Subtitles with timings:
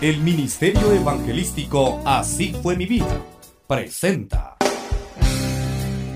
[0.00, 3.22] El Ministerio Evangelístico Así fue mi vida
[3.66, 4.56] presenta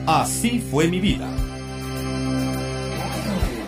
[0.07, 1.29] Así fue mi vida.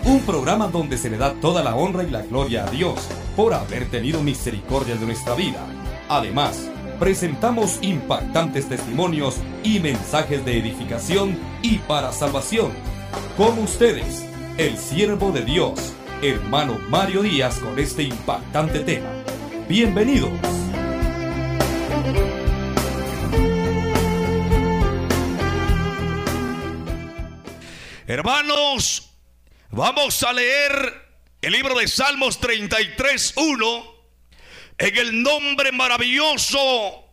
[0.05, 3.53] Un programa donde se le da toda la honra y la gloria a Dios por
[3.53, 5.65] haber tenido misericordia de nuestra vida.
[6.09, 12.71] Además, presentamos impactantes testimonios y mensajes de edificación y para salvación.
[13.35, 14.25] Con ustedes,
[14.57, 19.16] el siervo de Dios, hermano Mario Díaz, con este impactante tema.
[19.67, 20.31] Bienvenidos.
[28.07, 29.11] Hermanos,
[29.71, 30.71] vamos a leer
[31.41, 33.93] el libro de Salmos 33.1
[34.77, 37.03] en el nombre maravilloso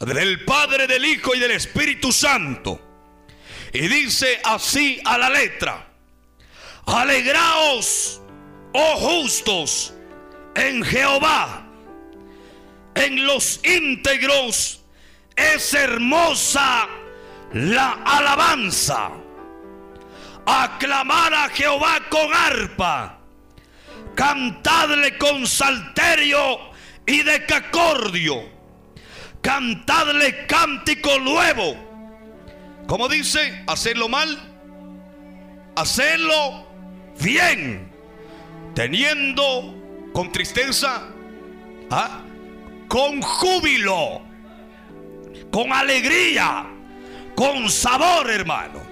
[0.00, 2.80] del Padre, del Hijo y del Espíritu Santo.
[3.70, 5.92] Y dice así a la letra,
[6.86, 8.22] alegraos,
[8.72, 9.92] oh justos,
[10.54, 11.67] en Jehová,
[12.98, 14.82] en los íntegros
[15.36, 16.88] es hermosa
[17.52, 19.10] la alabanza.
[20.44, 23.18] Aclamar a Jehová con arpa,
[24.14, 26.58] cantadle con salterio
[27.06, 28.48] y de cacordio,
[29.42, 31.76] cantadle cántico nuevo.
[32.86, 34.38] Como dice, hacerlo mal,
[35.76, 36.66] hacerlo
[37.20, 37.92] bien,
[38.74, 41.02] teniendo con tristeza,
[41.90, 42.22] ¿ah?
[42.88, 44.22] Con júbilo,
[45.52, 46.66] con alegría,
[47.36, 48.88] con sabor, hermano.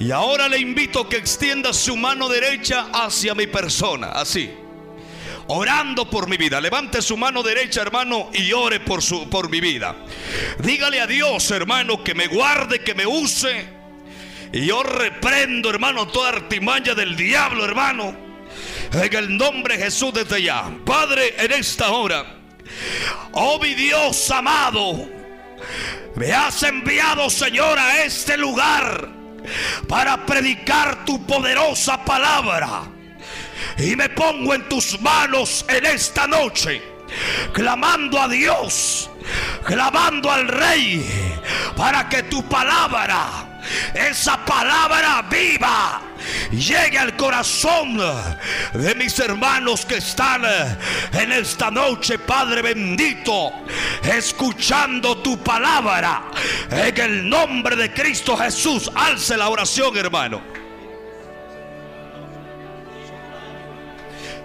[0.00, 4.50] Y ahora le invito a que extienda su mano derecha hacia mi persona, así.
[5.48, 6.60] Orando por mi vida.
[6.60, 9.94] Levante su mano derecha, hermano, y ore por, su, por mi vida.
[10.58, 13.68] Dígale a Dios, hermano, que me guarde, que me use.
[14.52, 18.16] Y yo reprendo, hermano, toda artimaña del diablo, hermano.
[18.92, 20.70] En el nombre de Jesús desde ya.
[20.86, 22.39] Padre, en esta hora.
[23.32, 25.08] Oh mi Dios amado.
[26.16, 29.08] Me has enviado, Señor, a este lugar
[29.88, 32.82] para predicar tu poderosa palabra.
[33.78, 36.82] Y me pongo en tus manos en esta noche,
[37.52, 39.10] clamando a Dios,
[39.64, 41.06] clamando al Rey,
[41.76, 43.60] para que tu palabra,
[43.94, 46.02] esa palabra viva,
[46.50, 48.00] llegue al corazón
[48.74, 50.44] de mis hermanos que están
[51.12, 53.52] en esta noche, Padre bendito,
[54.02, 56.30] escuchando tu palabra.
[56.70, 60.59] En el nombre de Cristo Jesús, alce la oración, hermano.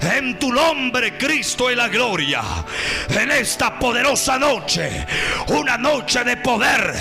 [0.01, 2.41] En tu nombre, Cristo, y la gloria.
[3.09, 5.05] En esta poderosa noche,
[5.47, 6.93] una noche de poder,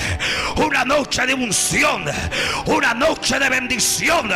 [0.57, 2.05] una noche de unción,
[2.67, 4.31] una noche de bendición.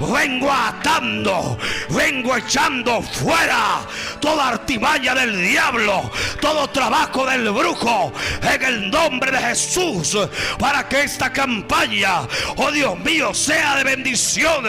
[0.00, 1.58] Vengo atando,
[1.90, 3.80] vengo echando fuera
[4.20, 6.10] toda artimaña del diablo,
[6.40, 10.16] todo trabajo del brujo, en el nombre de Jesús,
[10.58, 12.22] para que esta campaña,
[12.56, 14.64] oh Dios mío, sea de bendición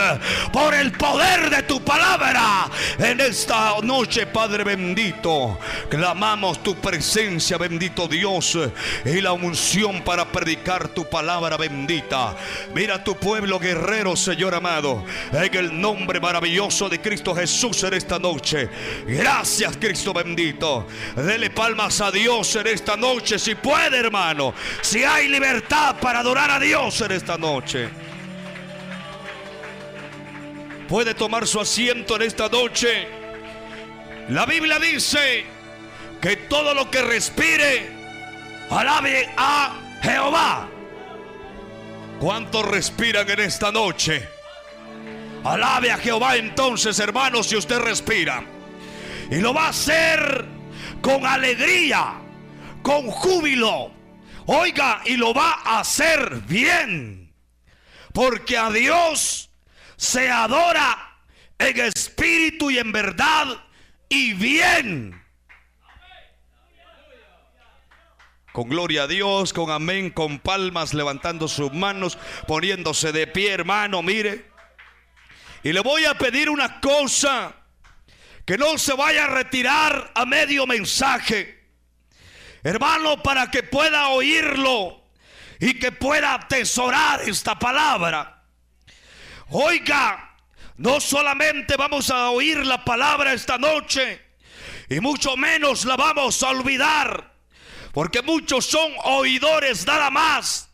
[0.51, 2.69] por el poder de tu palabra.
[2.97, 5.59] En esta noche, Padre bendito,
[5.89, 8.57] clamamos tu presencia, bendito Dios,
[9.05, 12.35] y la unción para predicar tu palabra bendita.
[12.73, 18.19] Mira tu pueblo guerrero, Señor amado, en el nombre maravilloso de Cristo Jesús en esta
[18.19, 18.69] noche.
[19.05, 20.87] Gracias, Cristo bendito.
[21.15, 24.53] Dele palmas a Dios en esta noche, si puede, hermano.
[24.81, 28.08] Si hay libertad para adorar a Dios en esta noche.
[30.89, 33.07] Puede tomar su asiento en esta noche.
[34.29, 35.45] La Biblia dice
[36.19, 37.91] que todo lo que respire,
[38.71, 40.67] alabe a Jehová.
[42.19, 44.27] ¿Cuántos respiran en esta noche?
[45.43, 48.43] Alabe a Jehová entonces, hermanos, si usted respira.
[49.29, 50.43] Y lo va a hacer
[51.01, 52.15] con alegría,
[52.81, 53.91] con júbilo.
[54.47, 57.31] Oiga, y lo va a hacer bien.
[58.11, 59.48] Porque a Dios
[59.99, 61.17] se adora
[61.57, 63.47] en espíritu y en verdad
[64.07, 65.21] y bien.
[68.53, 72.17] Con gloria a Dios, con amén, con palmas, levantando sus manos,
[72.47, 74.49] poniéndose de pie, hermano, mire.
[75.63, 77.53] Y le voy a pedir una cosa,
[78.45, 81.67] que no se vaya a retirar a medio mensaje.
[82.63, 85.03] Hermano, para que pueda oírlo
[85.59, 88.38] y que pueda atesorar esta palabra.
[89.51, 90.37] Oiga,
[90.77, 94.21] no solamente vamos a oír la palabra esta noche,
[94.87, 97.33] y mucho menos la vamos a olvidar,
[97.91, 100.69] porque muchos son oidores nada más.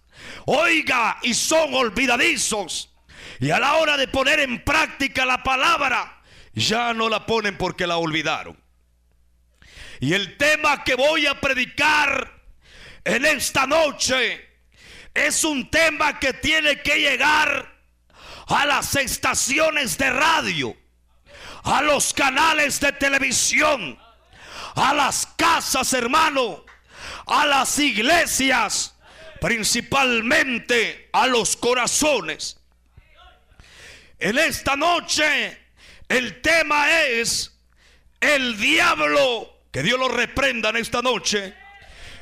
[0.46, 2.94] Oiga, y son olvidadizos.
[3.40, 6.22] Y a la hora de poner en práctica la palabra,
[6.54, 8.62] ya no la ponen porque la olvidaron.
[10.02, 12.42] Y el tema que voy a predicar
[13.06, 14.50] en esta noche
[15.14, 17.75] es un tema que tiene que llegar
[18.48, 20.76] a las estaciones de radio,
[21.64, 24.00] a los canales de televisión,
[24.76, 26.64] a las casas, hermano,
[27.26, 28.96] a las iglesias,
[29.42, 32.60] principalmente a los corazones.
[34.20, 35.66] En esta noche
[36.08, 37.52] el tema es
[38.20, 41.56] el diablo, que Dios lo reprenda en esta noche,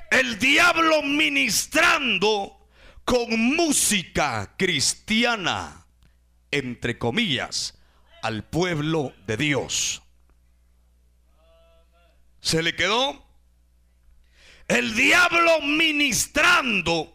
[0.09, 2.67] el diablo ministrando
[3.03, 5.82] con música cristiana,
[6.57, 7.77] entre comillas,
[8.21, 10.01] al pueblo de Dios.
[12.41, 13.25] ¿Se le quedó?
[14.67, 17.13] El diablo ministrando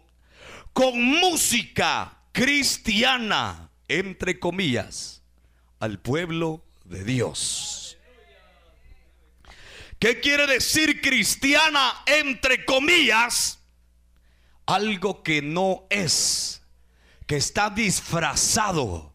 [0.72, 5.22] con música cristiana, entre comillas,
[5.80, 7.98] al pueblo de Dios.
[9.98, 13.58] ¿Qué quiere decir cristiana, entre comillas?
[14.68, 16.62] algo que no es,
[17.26, 19.14] que está disfrazado.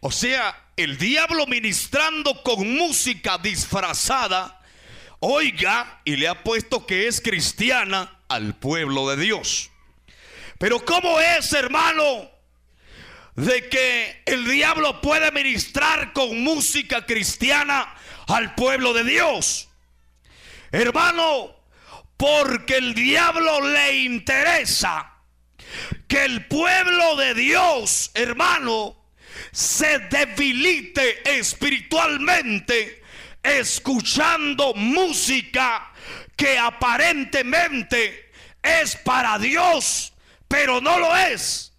[0.00, 4.62] O sea, el diablo ministrando con música disfrazada,
[5.18, 9.70] oiga, y le ha puesto que es cristiana al pueblo de Dios.
[10.58, 12.30] Pero ¿cómo es, hermano,
[13.34, 17.94] de que el diablo puede ministrar con música cristiana
[18.26, 19.68] al pueblo de Dios?
[20.72, 21.56] Hermano,
[22.16, 25.14] porque el diablo le interesa
[26.08, 28.99] que el pueblo de Dios, hermano,
[29.52, 33.02] se debilite espiritualmente
[33.42, 35.92] escuchando música
[36.36, 38.30] que aparentemente
[38.62, 40.12] es para Dios,
[40.48, 41.72] pero no lo es.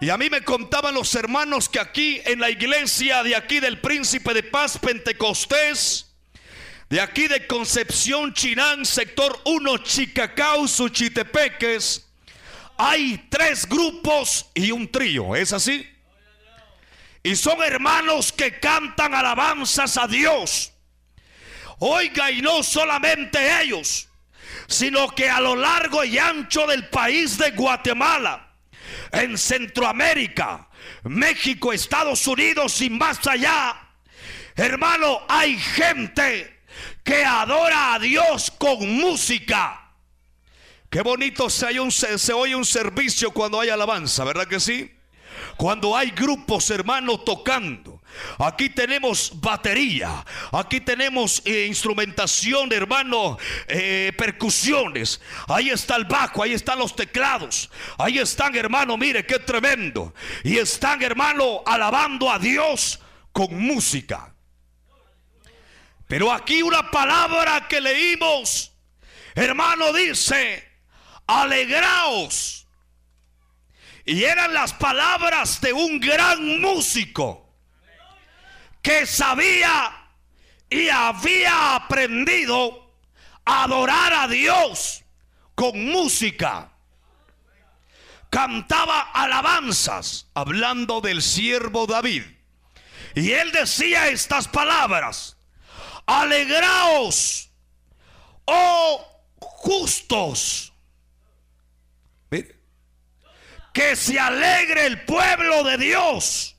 [0.00, 3.80] Y a mí me contaban los hermanos que aquí en la iglesia de aquí del
[3.80, 6.14] Príncipe de Paz Pentecostés,
[6.90, 12.05] de aquí de Concepción, Chinán, sector 1, Chicacao, Suchitepeques,
[12.78, 15.88] hay tres grupos y un trío, ¿es así?
[17.22, 20.72] Y son hermanos que cantan alabanzas a Dios.
[21.78, 24.08] Oiga, y no solamente ellos,
[24.68, 28.54] sino que a lo largo y ancho del país de Guatemala,
[29.12, 30.68] en Centroamérica,
[31.04, 33.76] México, Estados Unidos y más allá,
[34.54, 36.62] hermano, hay gente
[37.02, 39.85] que adora a Dios con música.
[40.90, 41.66] Qué bonito se,
[42.32, 44.92] oye un servicio cuando hay alabanza, ¿verdad que sí?
[45.56, 48.02] Cuando hay grupos hermanos tocando.
[48.38, 53.36] Aquí tenemos batería, aquí tenemos eh, instrumentación, hermano,
[53.66, 55.20] eh, percusiones.
[55.48, 57.70] Ahí está el bajo, ahí están los teclados.
[57.98, 60.14] Ahí están, hermano, mire qué tremendo.
[60.44, 63.00] Y están, hermano, alabando a Dios
[63.32, 64.32] con música.
[66.06, 68.72] Pero aquí una palabra que leímos,
[69.34, 70.75] hermano, dice,
[71.26, 72.66] alegraos.
[74.04, 77.54] Y eran las palabras de un gran músico
[78.80, 80.12] que sabía
[80.70, 82.94] y había aprendido
[83.44, 85.02] a adorar a Dios
[85.56, 86.72] con música.
[88.30, 92.22] Cantaba alabanzas hablando del siervo David.
[93.14, 95.36] Y él decía estas palabras
[96.06, 97.50] alegraos,
[98.44, 99.04] oh
[99.38, 100.72] justos.
[103.76, 106.56] Que se alegre el pueblo de Dios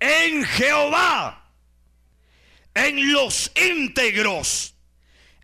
[0.00, 1.44] en Jehová,
[2.72, 4.74] en los íntegros.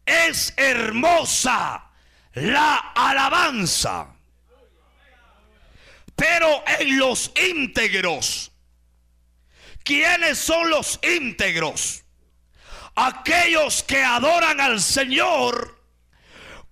[0.06, 1.90] Es hermosa
[2.32, 4.14] la alabanza.
[6.16, 8.50] Pero en los íntegros,
[9.82, 12.02] ¿quiénes son los íntegros?
[12.96, 15.82] aquellos que adoran al Señor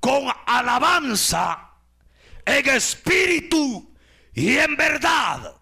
[0.01, 1.72] con alabanza
[2.45, 3.95] en espíritu
[4.33, 5.57] y en verdad.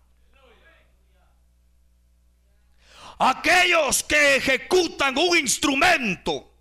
[3.18, 6.54] Aquellos que ejecutan un instrumento,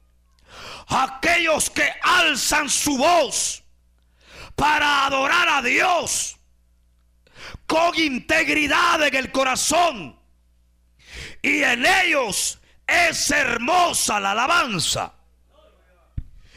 [0.87, 3.63] aquellos que alzan su voz
[4.55, 6.35] para adorar a Dios
[7.65, 10.19] con integridad en el corazón
[11.41, 15.13] y en ellos es hermosa la alabanza.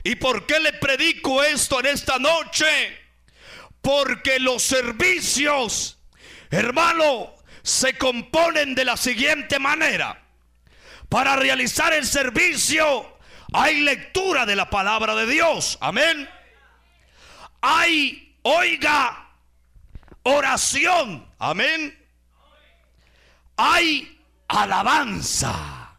[0.02, 3.01] ¿Y por qué le predico esto en esta noche?
[3.82, 5.98] Porque los servicios,
[6.50, 10.22] hermano, se componen de la siguiente manera.
[11.08, 13.18] Para realizar el servicio
[13.52, 15.76] hay lectura de la palabra de Dios.
[15.80, 16.28] Amén.
[17.60, 19.28] Hay, oiga,
[20.22, 21.28] oración.
[21.38, 21.98] Amén.
[23.56, 25.98] Hay alabanza.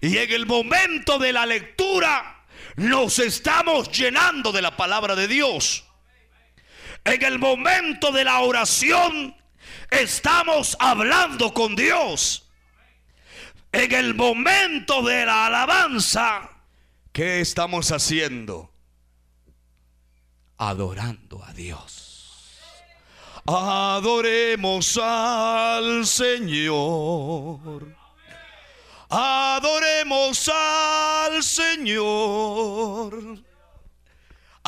[0.00, 2.44] Y en el momento de la lectura
[2.76, 5.84] nos estamos llenando de la palabra de Dios.
[7.08, 9.34] En el momento de la oración
[9.90, 12.50] estamos hablando con Dios.
[13.72, 16.50] En el momento de la alabanza,
[17.10, 18.70] ¿qué estamos haciendo?
[20.58, 22.60] Adorando a Dios.
[23.46, 27.96] Adoremos al Señor.
[29.08, 33.08] Adoremos al Señor.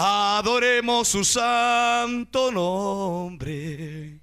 [0.03, 4.21] Adoremos su santo nombre.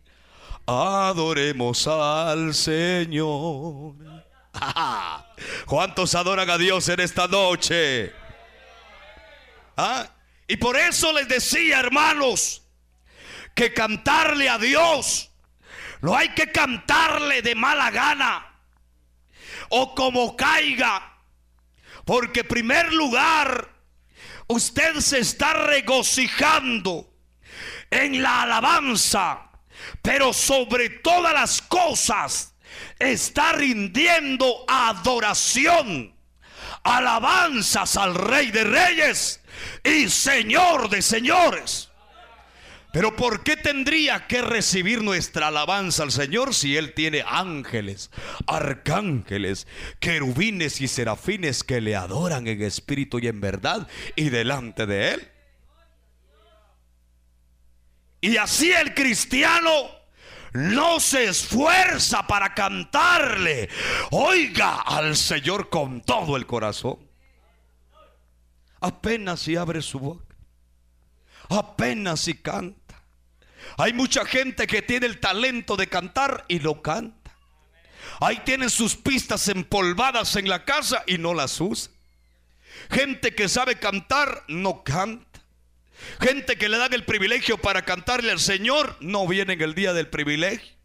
[0.65, 3.93] Adoremos al Señor.
[5.67, 8.12] ¿Cuántos adoran a Dios en esta noche?
[9.77, 10.07] ¿Ah?
[10.48, 12.63] Y por eso les decía, hermanos,
[13.53, 15.29] que cantarle a Dios
[16.01, 18.62] no hay que cantarle de mala gana
[19.69, 21.19] o como caiga.
[22.03, 23.76] Porque en primer lugar,
[24.48, 27.13] usted se está regocijando
[27.89, 29.50] en la alabanza,
[30.01, 32.56] pero sobre todas las cosas
[33.00, 36.16] está rindiendo adoración,
[36.84, 39.42] alabanzas al Rey de Reyes
[39.84, 41.87] y Señor de Señores.
[42.98, 48.10] Pero ¿por qué tendría que recibir nuestra alabanza al Señor si Él tiene ángeles,
[48.48, 49.68] arcángeles,
[50.00, 55.32] querubines y serafines que le adoran en espíritu y en verdad y delante de Él?
[58.20, 59.70] Y así el cristiano
[60.54, 63.70] no se esfuerza para cantarle,
[64.10, 66.98] oiga al Señor con todo el corazón.
[68.82, 70.36] Apenas si abre su boca,
[71.48, 72.76] apenas si canta
[73.77, 77.36] hay mucha gente que tiene el talento de cantar y no canta.
[78.19, 81.91] Ahí tienen sus pistas empolvadas en la casa y no las usa.
[82.89, 85.25] Gente que sabe cantar no canta.
[86.21, 89.93] Gente que le dan el privilegio para cantarle al Señor no viene en el día
[89.93, 90.77] del privilegio.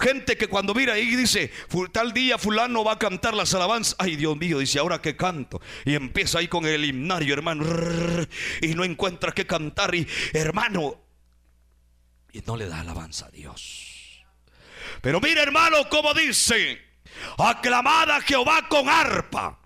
[0.00, 1.50] Gente que cuando mira ahí dice,
[1.92, 3.96] tal día fulano va a cantar las alabanzas.
[3.98, 5.60] Ay, Dios mío, dice, ahora que canto.
[5.84, 7.64] Y empieza ahí con el himnario, hermano.
[8.60, 9.94] Y no encuentra qué cantar.
[9.94, 11.03] Y hermano,
[12.34, 14.24] y no le da alabanza a Dios.
[15.00, 16.82] Pero mire hermano como dice,
[17.38, 19.60] aclamada Jehová con arpa.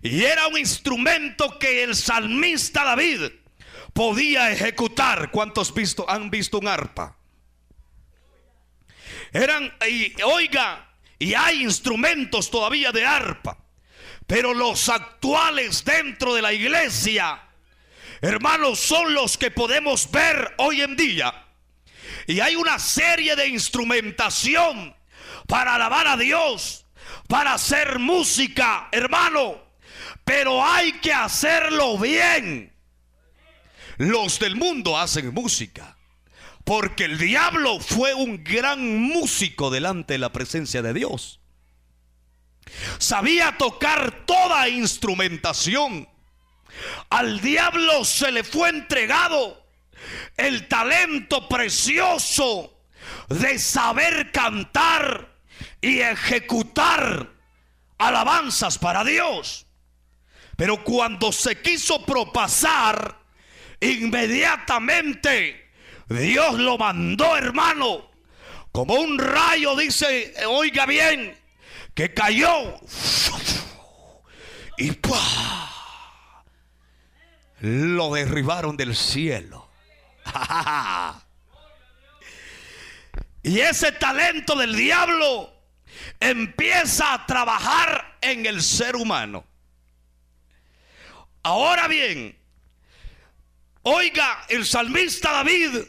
[0.00, 3.32] Y era un instrumento que el salmista David
[3.92, 5.32] podía ejecutar.
[5.32, 7.16] ¿Cuántos visto, han visto un arpa?
[9.32, 13.58] Eran, y, oiga, y hay instrumentos todavía de arpa.
[14.28, 17.42] Pero los actuales dentro de la iglesia,
[18.20, 21.48] hermanos, son los que podemos ver hoy en día
[22.30, 24.94] y hay una serie de instrumentación
[25.48, 26.86] para alabar a Dios,
[27.26, 29.60] para hacer música, hermano.
[30.24, 32.72] Pero hay que hacerlo bien.
[33.96, 35.96] Los del mundo hacen música.
[36.64, 41.40] Porque el diablo fue un gran músico delante de la presencia de Dios.
[42.98, 46.08] Sabía tocar toda instrumentación.
[47.08, 49.59] Al diablo se le fue entregado
[50.36, 52.84] el talento precioso
[53.28, 55.36] de saber cantar
[55.80, 57.30] y ejecutar
[57.98, 59.66] alabanzas para Dios.
[60.56, 63.18] Pero cuando se quiso propasar,
[63.80, 65.70] inmediatamente
[66.08, 68.10] Dios lo mandó, hermano,
[68.72, 71.36] como un rayo, dice, oiga bien,
[71.94, 72.80] que cayó
[74.80, 74.92] y
[77.60, 79.59] lo derribaron del cielo.
[83.42, 85.52] y ese talento del diablo
[86.18, 89.44] empieza a trabajar en el ser humano.
[91.42, 92.38] Ahora bien,
[93.82, 95.84] oiga, el salmista David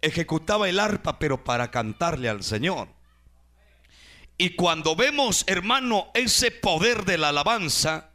[0.00, 2.88] ejecutaba el arpa, pero para cantarle al Señor.
[4.38, 8.10] Y cuando vemos, hermano, ese poder de la alabanza,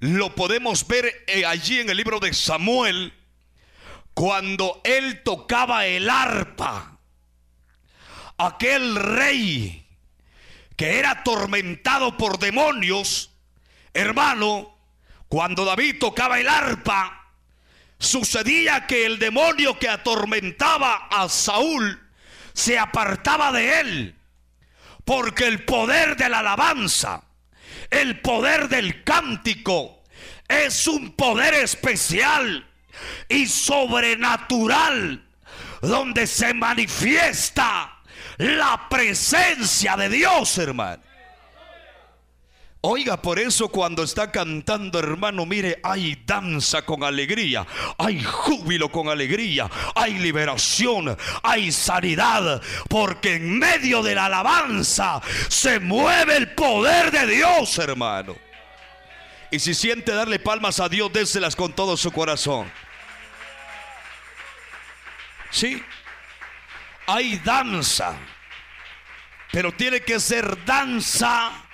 [0.00, 3.12] lo podemos ver eh, allí en el libro de Samuel,
[4.20, 6.98] cuando él tocaba el arpa,
[8.36, 9.88] aquel rey
[10.76, 13.30] que era atormentado por demonios,
[13.94, 14.76] hermano,
[15.26, 17.30] cuando David tocaba el arpa,
[17.98, 21.98] sucedía que el demonio que atormentaba a Saúl
[22.52, 24.16] se apartaba de él,
[25.06, 27.24] porque el poder de la alabanza,
[27.88, 30.04] el poder del cántico,
[30.46, 32.69] es un poder especial
[33.28, 35.24] y sobrenatural
[35.80, 38.00] donde se manifiesta
[38.38, 41.02] la presencia de Dios, hermano.
[42.82, 47.66] Oiga, por eso cuando está cantando, hermano, mire, hay danza con alegría,
[47.98, 55.78] hay júbilo con alegría, hay liberación, hay sanidad, porque en medio de la alabanza se
[55.78, 58.34] mueve el poder de Dios, hermano.
[59.50, 62.72] Y si siente darle palmas a Dios, déselas con todo su corazón.
[65.50, 65.82] Sí,
[67.06, 68.16] hay danza,
[69.52, 71.64] pero tiene que ser danza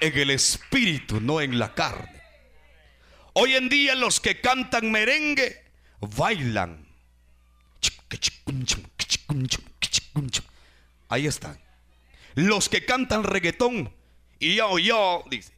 [0.00, 2.20] en el espíritu, no en la carne.
[3.32, 5.64] Hoy en día los que cantan merengue
[6.00, 6.86] bailan.
[11.08, 11.58] Ahí están.
[12.34, 13.92] Los que cantan reggaetón
[14.38, 15.52] y yo, yo, dice.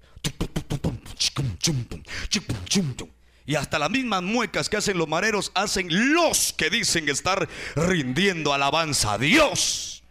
[3.44, 8.54] Y hasta las mismas muecas que hacen los mareros hacen los que dicen estar rindiendo
[8.54, 10.02] alabanza a Dios.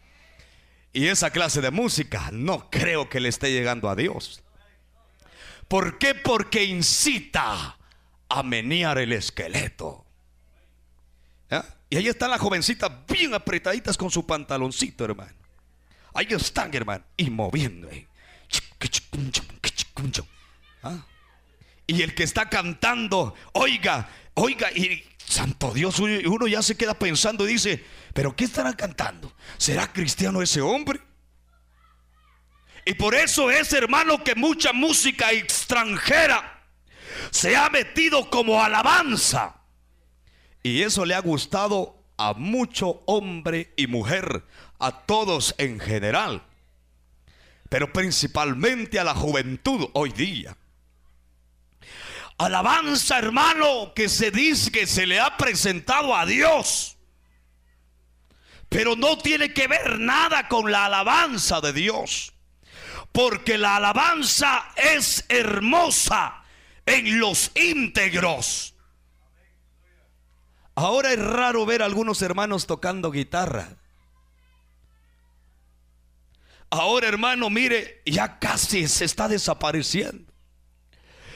[0.94, 4.42] Y esa clase de música no creo que le esté llegando a Dios.
[5.68, 6.16] ¿Por qué?
[6.16, 7.78] Porque incita
[8.28, 10.06] a menear el esqueleto.
[11.90, 15.34] Y ahí están las jovencitas bien apretaditas con su pantaloncito, hermano.
[16.14, 17.90] Ahí están, hermano, y moviendo.
[20.84, 21.06] ¿Ah?
[21.92, 27.44] Y el que está cantando, oiga, oiga, y santo Dios, uno ya se queda pensando
[27.44, 27.84] y dice,
[28.14, 29.36] pero ¿qué estará cantando?
[29.58, 31.02] ¿Será cristiano ese hombre?
[32.86, 36.64] Y por eso es, hermano, que mucha música extranjera
[37.30, 39.58] se ha metido como alabanza.
[40.64, 44.46] Y eso le ha gustado a mucho hombre y mujer,
[44.80, 46.42] a todos en general,
[47.68, 50.56] pero principalmente a la juventud hoy día.
[52.46, 56.98] Alabanza, hermano, que se dice que se le ha presentado a Dios
[58.72, 62.32] pero no tiene que ver nada con la alabanza de Dios.
[63.12, 66.46] Porque la alabanza es hermosa
[66.86, 68.74] en los íntegros.
[70.74, 73.76] Ahora es raro ver a algunos hermanos tocando guitarra.
[76.70, 80.31] Ahora, hermano, mire, ya casi se está desapareciendo.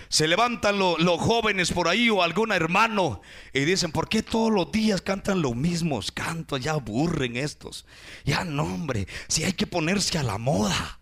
[0.09, 3.21] Se levantan los jóvenes por ahí o algún hermano
[3.53, 6.61] y dicen, ¿por qué todos los días cantan los mismos cantos?
[6.61, 7.85] Ya aburren estos.
[8.23, 10.99] Ya no, hombre, si hay que ponerse a la moda.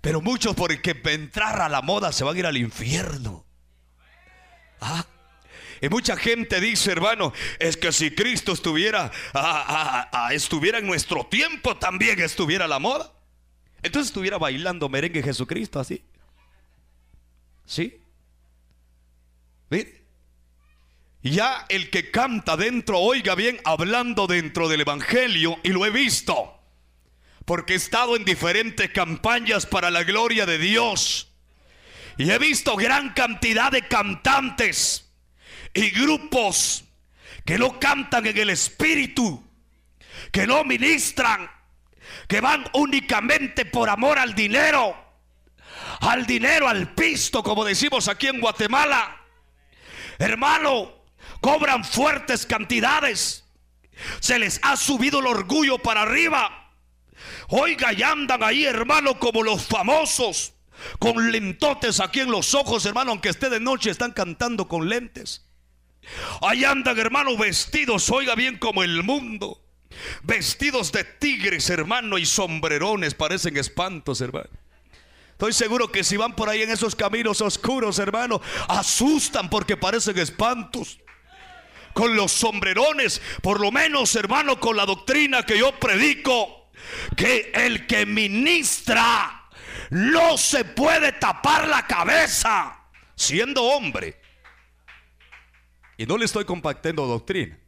[0.00, 3.46] Pero muchos porque entrar a la moda se van a ir al infierno.
[4.80, 5.06] ¿Ah?
[5.80, 9.10] Y mucha gente dice, hermano, es que si Cristo estuviera,
[10.30, 13.12] estuviera en nuestro tiempo, también estuviera la moda.
[13.82, 16.04] Entonces estuviera bailando merengue Jesucristo así.
[17.64, 18.00] ¿Sí?
[19.70, 20.02] Mire.
[21.22, 26.60] Ya el que canta dentro, oiga bien, hablando dentro del Evangelio, y lo he visto,
[27.44, 31.32] porque he estado en diferentes campañas para la gloria de Dios,
[32.18, 35.12] y he visto gran cantidad de cantantes
[35.72, 36.84] y grupos
[37.44, 39.44] que no cantan en el Espíritu,
[40.32, 41.48] que no ministran,
[42.26, 45.11] que van únicamente por amor al dinero
[46.00, 49.20] al dinero, al pisto, como decimos aquí en Guatemala.
[50.18, 50.92] Hermano,
[51.40, 53.44] cobran fuertes cantidades.
[54.20, 56.70] Se les ha subido el orgullo para arriba.
[57.48, 60.54] Oiga, y andan ahí, hermano, como los famosos,
[60.98, 65.46] con lentotes aquí en los ojos, hermano, aunque esté de noche, están cantando con lentes.
[66.40, 69.62] Ahí andan, hermano, vestidos, oiga bien, como el mundo.
[70.22, 74.48] Vestidos de tigres, hermano, y sombrerones, parecen espantos, hermano.
[75.42, 80.16] Estoy seguro que si van por ahí en esos caminos oscuros, hermano, asustan porque parecen
[80.16, 81.00] espantos.
[81.94, 86.70] Con los sombrerones, por lo menos, hermano, con la doctrina que yo predico,
[87.16, 89.48] que el que ministra
[89.90, 92.78] no se puede tapar la cabeza
[93.16, 94.20] siendo hombre.
[95.96, 97.58] Y no le estoy compartiendo doctrina.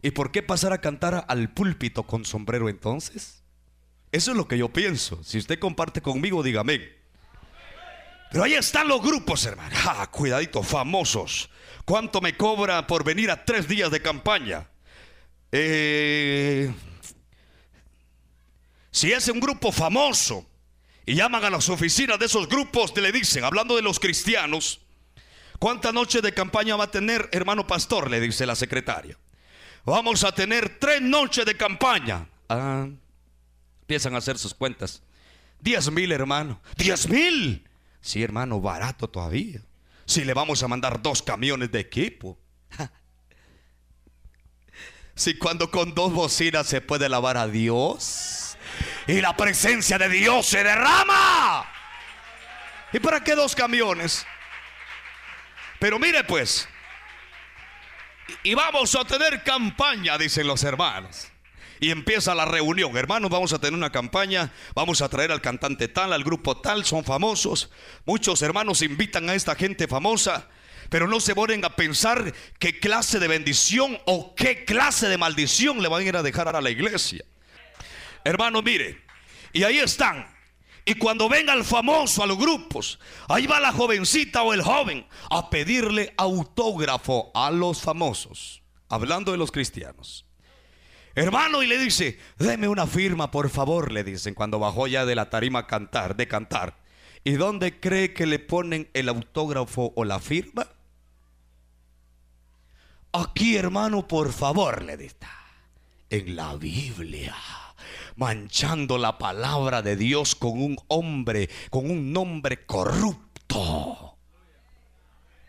[0.00, 3.43] ¿Y por qué pasar a cantar al púlpito con sombrero entonces?
[4.14, 5.18] Eso es lo que yo pienso.
[5.24, 6.88] Si usted comparte conmigo, dígame.
[8.30, 9.74] Pero ahí están los grupos, hermano.
[9.86, 11.50] Ah, cuidadito, famosos.
[11.84, 14.68] ¿Cuánto me cobra por venir a tres días de campaña?
[15.50, 16.72] Eh,
[18.92, 20.46] si es un grupo famoso
[21.04, 24.80] y llaman a las oficinas de esos grupos, le dicen, hablando de los cristianos,
[25.58, 28.08] ¿cuántas noches de campaña va a tener, hermano pastor?
[28.08, 29.18] Le dice la secretaria.
[29.84, 32.28] Vamos a tener tres noches de campaña.
[32.48, 32.86] Ah,
[33.94, 35.04] Empiezan a hacer sus cuentas.
[35.60, 36.60] Diez mil, hermano.
[36.76, 37.64] Diez mil.
[38.00, 39.60] Sí, hermano, barato todavía.
[40.04, 42.36] Si le vamos a mandar dos camiones de equipo.
[45.16, 48.56] Si cuando con dos bocinas se puede lavar a Dios
[49.06, 51.64] y la presencia de Dios se derrama.
[52.92, 54.26] ¿Y para qué dos camiones?
[55.78, 56.68] Pero mire pues,
[58.42, 61.28] y vamos a tener campaña, dicen los hermanos.
[61.84, 62.96] Y empieza la reunión.
[62.96, 64.50] Hermanos, vamos a tener una campaña.
[64.74, 66.86] Vamos a traer al cantante tal, al grupo tal.
[66.86, 67.70] Son famosos.
[68.06, 70.48] Muchos hermanos invitan a esta gente famosa.
[70.88, 75.82] Pero no se ponen a pensar qué clase de bendición o qué clase de maldición
[75.82, 77.22] le van a ir a dejar a la iglesia.
[78.24, 79.02] Hermano, mire.
[79.52, 80.26] Y ahí están.
[80.86, 85.06] Y cuando venga el famoso a los grupos, ahí va la jovencita o el joven
[85.28, 90.24] a pedirle autógrafo a los famosos, hablando de los cristianos.
[91.14, 95.14] Hermano, y le dice, deme una firma, por favor, le dicen, cuando bajó ya de
[95.14, 96.76] la tarima a cantar, de cantar.
[97.22, 100.66] ¿Y dónde cree que le ponen el autógrafo o la firma?
[103.12, 105.16] Aquí, hermano, por favor, le dice,
[106.10, 107.34] en la Biblia
[108.16, 114.13] manchando la palabra de Dios con un hombre, con un nombre corrupto.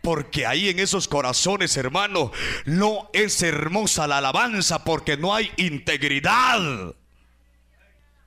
[0.05, 2.31] Porque ahí en esos corazones, hermano,
[2.65, 6.93] no es hermosa la alabanza porque no hay integridad.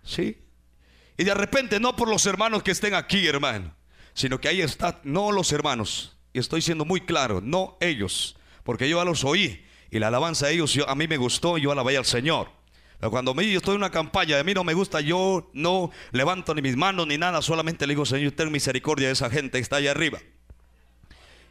[0.02, 0.38] ¿Sí?
[1.16, 3.76] Y de repente no por los hermanos que estén aquí, hermano,
[4.12, 6.18] sino que ahí está, no los hermanos.
[6.32, 10.48] Y estoy siendo muy claro, no ellos, porque yo ya los oí y la alabanza
[10.48, 12.50] de ellos a mí me gustó, yo alabé al Señor.
[12.98, 15.92] Pero cuando me, yo estoy en una campaña, a mí no me gusta, yo no
[16.10, 19.58] levanto ni mis manos ni nada, solamente le digo, Señor, ten misericordia de esa gente
[19.58, 20.18] que está allá arriba.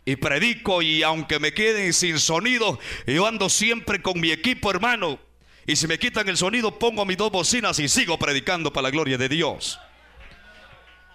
[0.07, 5.19] Y predico y aunque me queden sin sonido, yo ando siempre con mi equipo, hermano.
[5.65, 8.91] Y si me quitan el sonido, pongo mis dos bocinas y sigo predicando para la
[8.91, 9.77] gloria de Dios.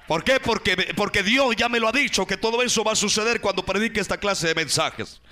[0.07, 0.41] ¿Por qué?
[0.41, 3.65] Porque, porque Dios ya me lo ha dicho, que todo eso va a suceder cuando
[3.65, 5.23] predique esta clase de mensajes.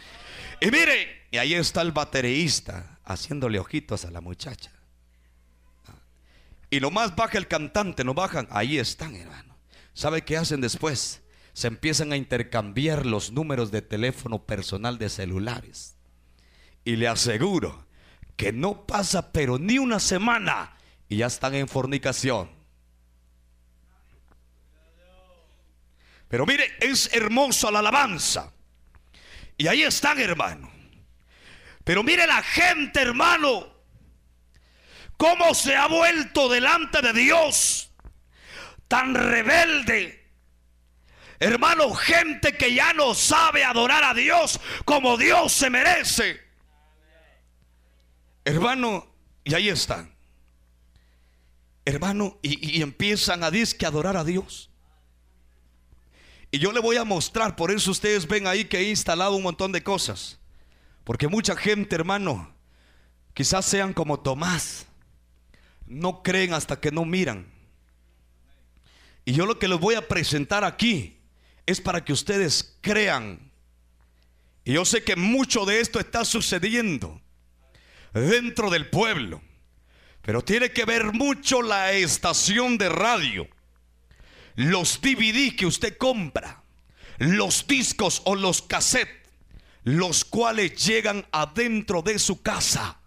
[0.58, 4.72] Y mire, y ahí está el baterista haciéndole ojitos a la muchacha.
[6.70, 8.48] Y nomás baja el cantante, no bajan.
[8.50, 9.58] Ahí están, hermano.
[9.92, 11.19] ¿Sabe qué hacen después?
[11.52, 15.96] Se empiezan a intercambiar los números de teléfono personal de celulares.
[16.84, 17.86] Y le aseguro
[18.36, 20.76] que no pasa pero ni una semana
[21.08, 22.50] y ya están en fornicación.
[26.28, 28.52] Pero mire, es hermosa la alabanza.
[29.58, 30.70] Y ahí están, hermano.
[31.84, 33.66] Pero mire la gente, hermano,
[35.16, 37.90] cómo se ha vuelto delante de Dios
[38.86, 40.19] tan rebelde.
[41.42, 46.38] Hermano, gente que ya no sabe adorar a Dios como Dios se merece.
[48.44, 49.06] Hermano,
[49.42, 50.14] y ahí están.
[51.86, 54.70] Hermano, y, empiezan a disque adorar a Dios.
[56.50, 59.42] Y yo le voy a mostrar, por eso ustedes ven ahí que he instalado un
[59.42, 60.38] montón de cosas.
[61.04, 62.54] Porque mucha gente, hermano,
[63.32, 64.86] quizás sean como Tomás
[65.86, 67.46] no creen hasta que no miran.
[69.24, 71.19] Y yo lo que les voy a presentar aquí
[71.70, 73.50] es para que ustedes crean.
[74.64, 77.20] Y yo sé que mucho de esto está sucediendo
[78.12, 79.40] dentro del pueblo.
[80.22, 83.48] Pero tiene que ver mucho la estación de radio,
[84.54, 86.62] los DVD que usted compra,
[87.18, 89.30] los discos o los cassettes,
[89.82, 93.00] los cuales llegan adentro de su casa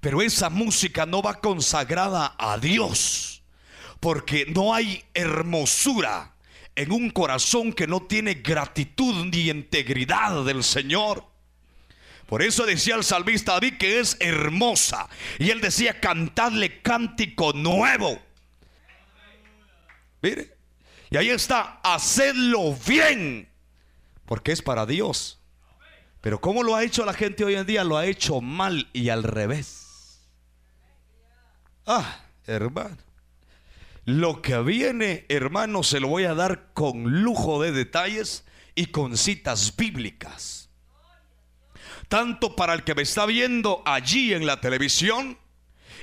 [0.00, 3.42] pero esa música no va consagrada a Dios.
[4.00, 6.34] Porque no hay hermosura
[6.78, 11.24] en un corazón que no tiene gratitud ni integridad del Señor.
[12.28, 15.08] Por eso decía el salmista David que es hermosa.
[15.40, 18.22] Y él decía, cantadle cántico nuevo.
[20.22, 20.56] Mire,
[21.10, 23.48] y ahí está, hacedlo bien,
[24.24, 25.40] porque es para Dios.
[26.20, 27.82] Pero ¿cómo lo ha hecho la gente hoy en día?
[27.82, 30.20] Lo ha hecho mal y al revés.
[31.86, 33.07] Ah, hermano.
[34.08, 38.42] Lo que viene, hermano, se lo voy a dar con lujo de detalles
[38.74, 40.70] y con citas bíblicas.
[42.08, 45.36] Tanto para el que me está viendo allí en la televisión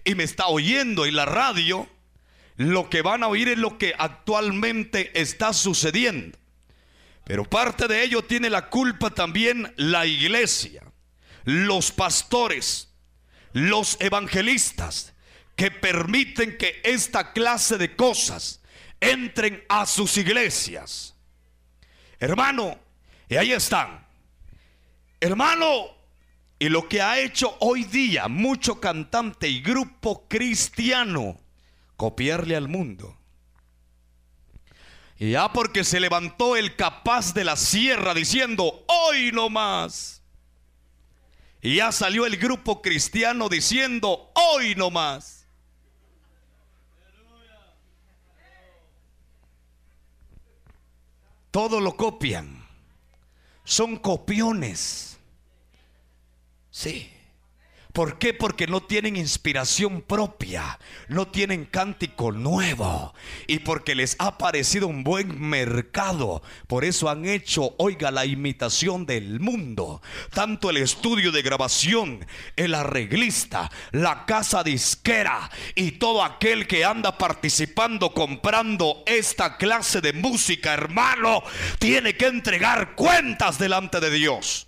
[0.04, 1.90] y me está oyendo en la radio,
[2.58, 6.38] lo que van a oír es lo que actualmente está sucediendo.
[7.24, 10.84] Pero parte de ello tiene la culpa también la iglesia,
[11.44, 12.94] los pastores,
[13.52, 15.15] los evangelistas
[15.56, 18.62] que permiten que esta clase de cosas
[19.00, 21.16] entren a sus iglesias.
[22.20, 22.78] Hermano,
[23.30, 24.06] y ahí están.
[25.20, 25.88] Hermano,
[26.60, 31.40] y lo que ha hecho hoy día mucho cantante y grupo cristiano,
[31.98, 33.18] copiarle al mundo.
[35.18, 40.22] Y ya porque se levantó el capaz de la sierra diciendo, hoy no más.
[41.62, 45.35] Y ya salió el grupo cristiano diciendo, hoy no más.
[51.56, 52.68] Todo lo copian.
[53.64, 55.18] Son copiones.
[56.70, 57.10] Sí.
[57.96, 58.34] ¿Por qué?
[58.34, 63.14] Porque no tienen inspiración propia, no tienen cántico nuevo
[63.48, 66.44] y porque les ha parecido un buen mercado.
[66.68, 70.02] Por eso han hecho, oiga, la imitación del mundo.
[70.32, 72.28] Tanto el estudio de grabación,
[72.58, 80.12] el arreglista, la casa disquera y todo aquel que anda participando comprando esta clase de
[80.12, 81.44] música, hermano,
[81.80, 84.68] tiene que entregar cuentas delante de Dios.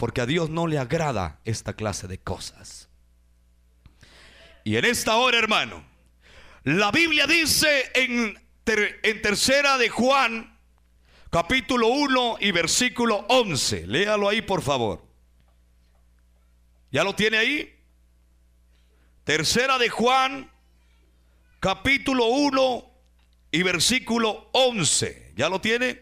[0.00, 2.88] Porque a Dios no le agrada esta clase de cosas.
[4.64, 5.84] Y en esta hora, hermano,
[6.64, 10.58] la Biblia dice en, tercera de Juan,
[11.28, 13.88] capítulo 1 y versículo 11.
[13.88, 15.04] Léalo ahí, por favor.
[16.90, 17.78] ¿Ya lo tiene ahí?
[19.24, 20.50] Tercera de Juan,
[21.58, 22.90] capítulo 1
[23.50, 25.34] y versículo 11.
[25.36, 26.00] ¿Ya lo tiene?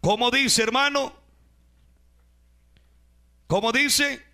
[0.00, 1.21] ¿Cómo dice, hermano?
[3.52, 4.24] ¿Cómo dice?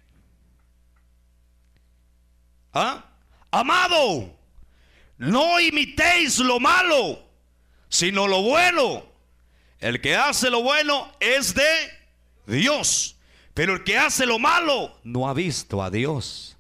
[2.73, 3.05] ¿Ah?
[3.51, 4.33] Amado,
[5.17, 7.27] no imitéis lo malo,
[7.89, 9.03] sino lo bueno.
[9.81, 11.67] El que hace lo bueno es de
[12.47, 13.17] Dios,
[13.55, 16.57] pero el que hace lo malo no ha visto a Dios.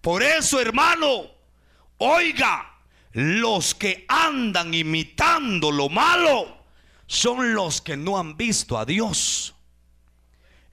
[0.00, 1.26] Por eso, hermano,
[1.98, 2.80] oiga,
[3.12, 6.64] los que andan imitando lo malo
[7.06, 9.54] son los que no han visto a Dios.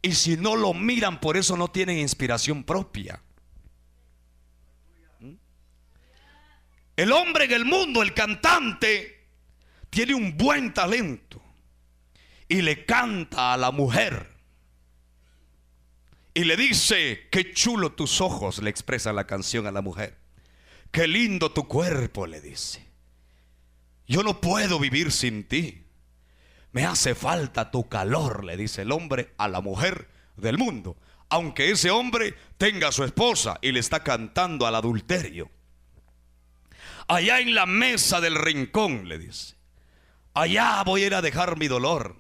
[0.05, 3.23] Y si no lo miran, por eso no tienen inspiración propia.
[5.19, 5.33] ¿Mm?
[6.95, 9.25] El hombre en el mundo, el cantante,
[9.89, 11.41] tiene un buen talento
[12.47, 14.31] y le canta a la mujer.
[16.35, 20.19] Y le dice, qué chulo tus ojos, le expresa la canción a la mujer.
[20.91, 22.87] Qué lindo tu cuerpo, le dice.
[24.05, 25.84] Yo no puedo vivir sin ti.
[26.75, 30.97] Me hace falta tu calor, le dice el hombre a la mujer del mundo.
[31.29, 35.49] Aunque ese hombre tenga a su esposa y le está cantando al adulterio.
[37.07, 39.55] Allá en la mesa del rincón, le dice.
[40.33, 42.17] Allá voy a ir a dejar mi dolor.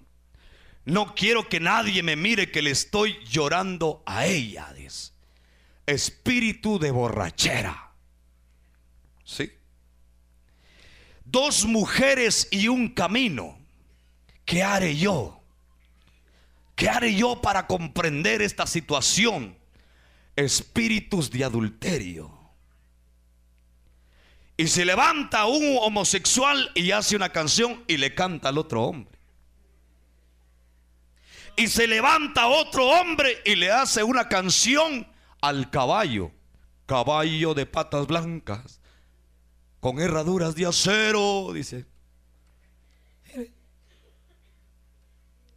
[0.85, 5.11] No quiero que nadie me mire que le estoy llorando a ella, dice.
[5.85, 7.91] Espíritu de borrachera.
[9.25, 9.51] ¿Sí?
[11.25, 13.64] Dos mujeres y un camino.
[14.45, 15.41] ¿Qué haré yo?
[16.75, 19.57] ¿Qué haré yo para comprender esta situación?
[20.35, 22.31] Espíritus de adulterio.
[24.57, 29.17] Y se levanta un homosexual y hace una canción y le canta al otro hombre.
[31.57, 35.07] Y se levanta otro hombre y le hace una canción
[35.41, 36.31] al caballo.
[36.85, 38.79] Caballo de patas blancas,
[39.79, 41.85] con herraduras de acero, dice.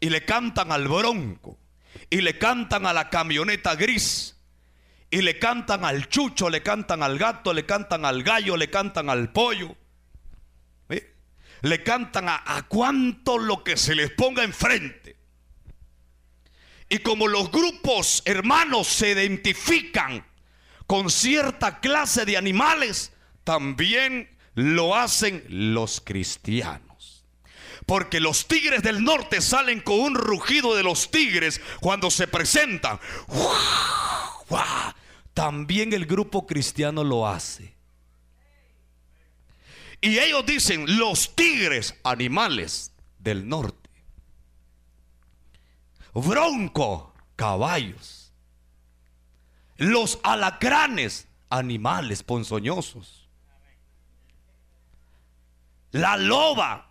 [0.01, 1.59] Y le cantan al bronco,
[2.11, 4.37] y le cantan a la camioneta gris,
[5.11, 9.11] y le cantan al chucho, le cantan al gato, le cantan al gallo, le cantan
[9.11, 9.77] al pollo.
[11.61, 15.17] Le cantan a, a cuánto lo que se les ponga enfrente.
[16.89, 20.25] Y como los grupos hermanos se identifican
[20.87, 26.88] con cierta clase de animales, también lo hacen los cristianos.
[27.89, 33.01] Porque los tigres del norte salen con un rugido de los tigres cuando se presentan.
[35.33, 37.75] También el grupo cristiano lo hace.
[40.03, 43.89] Y ellos dicen, los tigres, animales del norte.
[46.13, 48.35] Bronco, caballos.
[49.79, 53.31] Los alacranes, animales ponzoñosos.
[55.93, 56.88] La loba,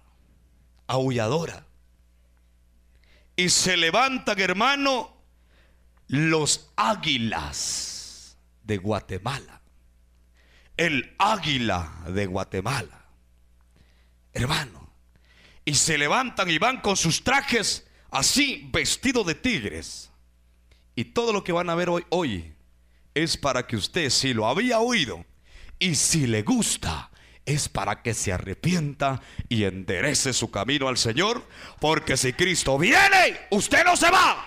[0.88, 1.65] aulladora.
[3.36, 5.15] Y se levantan, hermano,
[6.08, 9.62] los águilas de Guatemala.
[10.76, 13.06] El águila de Guatemala.
[14.34, 14.89] Hermano.
[15.65, 20.10] Y se levantan y van con sus trajes así, vestidos de tigres.
[20.95, 22.54] Y todo lo que van a ver hoy, hoy
[23.13, 25.26] es para que usted, si lo había oído
[25.80, 27.12] y si le gusta,
[27.47, 31.47] es para que se arrepienta y enderece su camino al Señor,
[31.79, 34.45] porque si Cristo viene, usted no se va.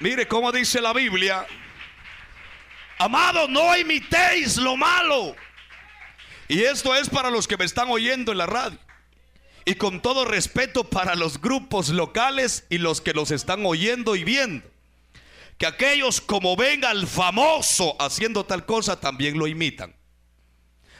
[0.00, 1.46] Mire cómo dice la Biblia,
[2.98, 5.36] amado, no imitéis lo malo.
[6.48, 8.78] Y esto es para los que me están oyendo en la radio.
[9.64, 14.24] Y con todo respeto para los grupos locales y los que los están oyendo y
[14.24, 14.77] viendo
[15.58, 19.94] que aquellos como ven al famoso haciendo tal cosa, también lo imitan.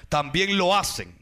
[0.09, 1.17] También lo hacen.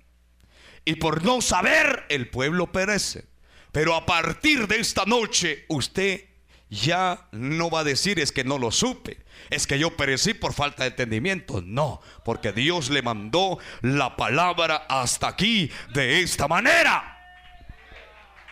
[0.84, 3.26] Y por no saber, el pueblo perece.
[3.72, 6.24] Pero a partir de esta noche, usted
[6.70, 9.18] ya no va a decir es que no lo supe,
[9.50, 11.60] es que yo perecí por falta de entendimiento.
[11.60, 17.12] No, porque Dios le mandó la palabra hasta aquí de esta manera.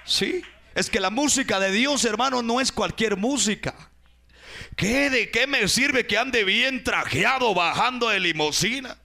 [0.05, 0.43] Sí,
[0.75, 3.93] es que la música de Dios, hermano, no es cualquier música.
[4.77, 8.97] ¿Qué de qué me sirve que ande bien trajeado bajando de limosina?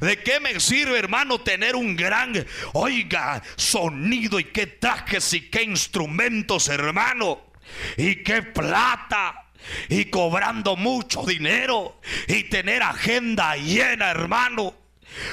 [0.00, 5.62] ¿De qué me sirve, hermano, tener un gran, oiga, sonido y qué trajes y qué
[5.62, 7.52] instrumentos, hermano?
[7.96, 9.50] Y qué plata.
[9.88, 12.00] Y cobrando mucho dinero.
[12.28, 14.83] Y tener agenda llena, hermano.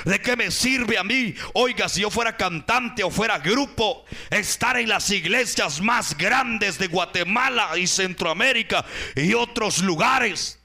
[0.05, 1.35] ¿De qué me sirve a mí?
[1.53, 6.87] Oiga, si yo fuera cantante o fuera grupo, estar en las iglesias más grandes de
[6.87, 10.59] Guatemala y Centroamérica y otros lugares.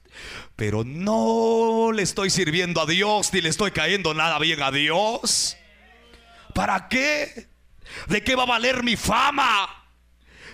[0.57, 5.57] Pero no le estoy sirviendo a Dios ni le estoy cayendo nada bien a Dios.
[6.55, 7.48] ¿Para qué?
[8.09, 9.68] ¿De qué va a valer mi fama?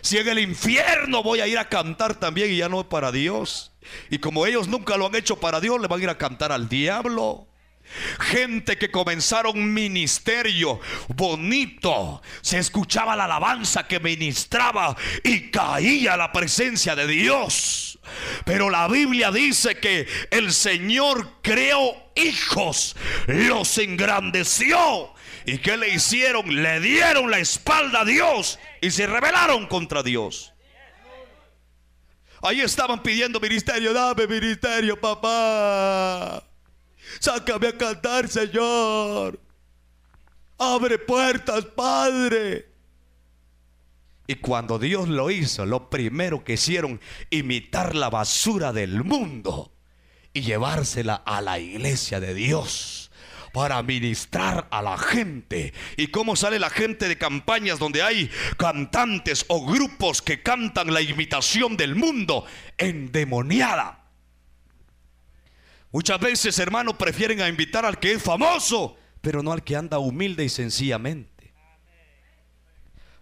[0.01, 3.73] Si en el infierno voy a ir a cantar también y ya no para Dios.
[4.11, 6.51] Y como ellos nunca lo han hecho para Dios, le van a ir a cantar
[6.51, 7.52] al diablo.
[8.21, 12.23] Gente que comenzaron ministerio bonito.
[12.41, 17.99] Se escuchaba la alabanza que ministraba y caía la presencia de Dios.
[18.45, 25.13] Pero la Biblia dice que el Señor creó hijos, los engrandeció.
[25.45, 26.63] ¿Y qué le hicieron?
[26.63, 30.53] Le dieron la espalda a Dios y se rebelaron contra Dios.
[32.43, 36.43] Ahí estaban pidiendo ministerio, dame ministerio, papá.
[37.21, 39.39] Sácame a cantar, Señor.
[40.59, 42.69] Abre puertas, Padre.
[44.27, 49.73] Y cuando Dios lo hizo, lo primero que hicieron, imitar la basura del mundo
[50.33, 53.11] y llevársela a la iglesia de Dios
[53.53, 55.75] para ministrar a la gente.
[55.97, 61.03] ¿Y cómo sale la gente de campañas donde hay cantantes o grupos que cantan la
[61.03, 62.47] imitación del mundo
[62.79, 64.02] endemoniada?
[65.93, 69.99] Muchas veces, hermanos, prefieren a invitar al que es famoso, pero no al que anda
[69.99, 71.53] humilde y sencillamente.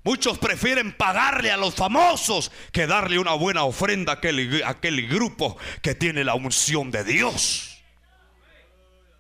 [0.03, 5.07] Muchos prefieren pagarle a los famosos que darle una buena ofrenda a aquel, a aquel
[5.09, 7.83] grupo que tiene la unción de Dios.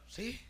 [0.08, 0.40] ¿Sí?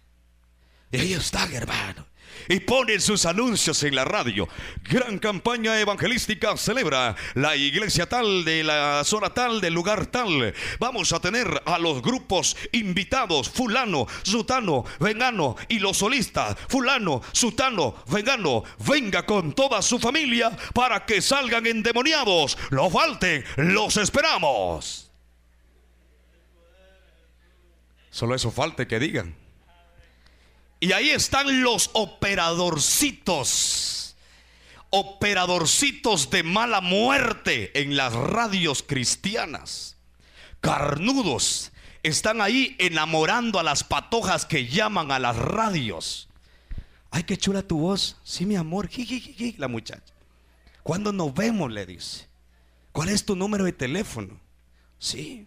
[0.93, 2.10] Y ahí están, hermano
[2.49, 4.49] y ponen sus anuncios en la radio.
[4.85, 10.55] Gran campaña evangelística celebra la iglesia tal de la zona tal, del lugar tal.
[10.79, 17.95] Vamos a tener a los grupos invitados, fulano, sutano, vengano y los solistas, fulano, sutano,
[18.09, 18.65] vengano.
[18.87, 22.57] Venga con toda su familia para que salgan endemoniados.
[22.71, 25.11] No falten, los esperamos.
[28.11, 29.40] Solo eso falta que digan.
[30.81, 34.17] Y ahí están los operadorcitos.
[34.89, 39.99] Operadorcitos de mala muerte en las radios cristianas.
[40.61, 41.71] Carnudos.
[42.03, 46.31] Están ahí enamorando a las patojas que llaman a las radios.
[47.11, 48.17] Ay, qué chula tu voz.
[48.25, 48.89] Sí, mi amor.
[49.59, 50.15] la muchacha.
[50.83, 51.71] ¿Cuándo nos vemos?
[51.71, 52.27] Le dice.
[52.93, 54.41] ¿Cuál es tu número de teléfono?
[54.99, 55.47] Sí.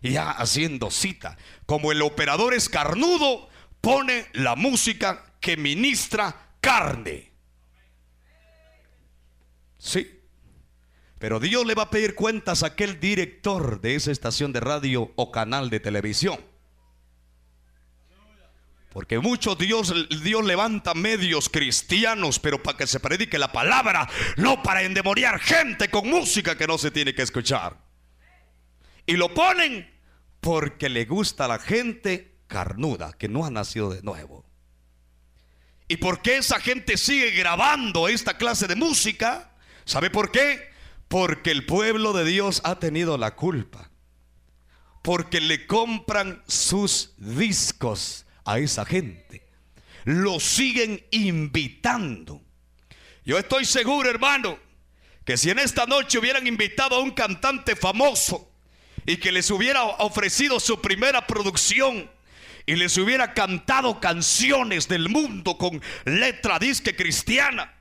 [0.00, 1.36] Y ya haciendo cita.
[1.66, 3.49] Como el operador es carnudo,
[3.80, 7.32] pone la música que ministra carne.
[9.78, 10.18] Sí.
[11.18, 15.12] Pero Dios le va a pedir cuentas a aquel director de esa estación de radio
[15.16, 16.40] o canal de televisión.
[18.92, 24.62] Porque muchos Dios, Dios levanta medios cristianos, pero para que se predique la palabra, no
[24.62, 27.78] para endemoniar gente con música que no se tiene que escuchar.
[29.06, 29.88] Y lo ponen
[30.40, 34.44] porque le gusta a la gente carnuda, que no ha nacido de nuevo.
[35.88, 39.52] ¿Y por qué esa gente sigue grabando esta clase de música?
[39.84, 40.68] ¿Sabe por qué?
[41.08, 43.90] Porque el pueblo de Dios ha tenido la culpa.
[45.02, 49.48] Porque le compran sus discos a esa gente.
[50.04, 52.42] Lo siguen invitando.
[53.24, 54.58] Yo estoy seguro, hermano,
[55.24, 58.52] que si en esta noche hubieran invitado a un cantante famoso
[59.06, 62.10] y que les hubiera ofrecido su primera producción,
[62.66, 67.74] y les hubiera cantado canciones del mundo con letra disque cristiana.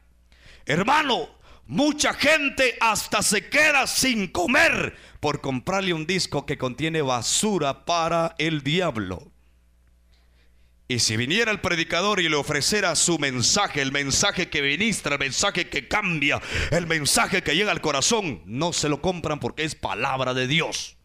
[0.65, 1.29] Hermano,
[1.65, 8.35] mucha gente hasta se queda sin comer por comprarle un disco que contiene basura para
[8.37, 9.31] el diablo.
[10.91, 15.19] Y si viniera el predicador y le ofreciera su mensaje, el mensaje que ministra, el
[15.19, 19.75] mensaje que cambia, el mensaje que llega al corazón, no se lo compran porque es
[19.75, 20.98] palabra de Dios.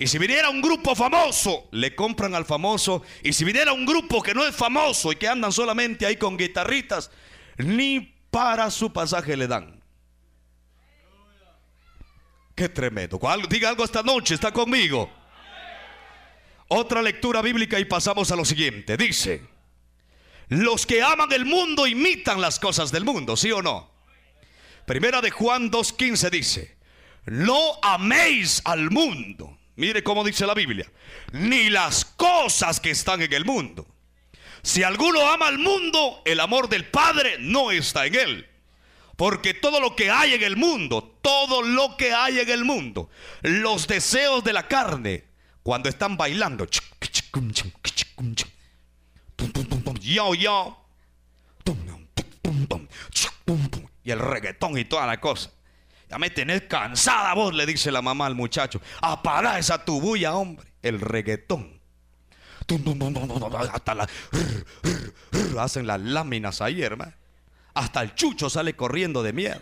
[0.00, 3.02] Y si viniera un grupo famoso, le compran al famoso.
[3.22, 6.38] Y si viniera un grupo que no es famoso y que andan solamente ahí con
[6.38, 7.10] guitarritas,
[7.58, 9.78] ni para su pasaje le dan.
[12.54, 13.20] Qué tremendo.
[13.50, 15.12] Diga algo esta noche, está conmigo.
[16.68, 18.96] Otra lectura bíblica y pasamos a lo siguiente.
[18.96, 19.42] Dice,
[20.48, 23.90] los que aman el mundo imitan las cosas del mundo, ¿sí o no?
[24.86, 26.78] Primera de Juan 2.15 dice,
[27.26, 29.59] no améis al mundo.
[29.80, 30.86] Mire cómo dice la Biblia,
[31.32, 33.86] ni las cosas que están en el mundo.
[34.62, 38.46] Si alguno ama al mundo, el amor del Padre no está en él.
[39.16, 43.08] Porque todo lo que hay en el mundo, todo lo que hay en el mundo,
[43.40, 45.24] los deseos de la carne,
[45.62, 46.66] cuando están bailando,
[54.04, 55.50] y el reggaetón y toda la cosa.
[56.10, 58.80] Ya me tenés cansada vos, le dice la mamá al muchacho.
[59.00, 60.66] Apaga esa tubulla, hombre.
[60.82, 61.80] El reggaetón.
[63.72, 63.94] Hasta
[65.58, 67.12] hacen las láminas ahí, hermano.
[67.74, 69.60] Hasta el chucho sale corriendo de miedo.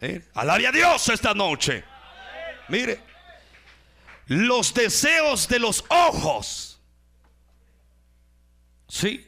[0.00, 0.22] ¿Eh?
[0.34, 1.84] A Dios esta noche.
[2.68, 3.00] Mire,
[4.26, 6.80] los deseos de los ojos.
[8.88, 9.26] Sí.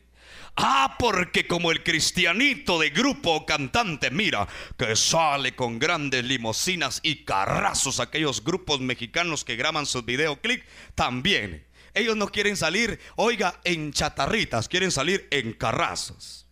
[0.61, 7.24] Ah, porque como el cristianito de grupo cantante, mira, que sale con grandes limosinas y
[7.24, 10.64] carrazos, aquellos grupos mexicanos que graban sus videoclips,
[10.96, 11.64] también.
[11.94, 16.48] Ellos no quieren salir, oiga, en chatarritas, quieren salir en carrazos.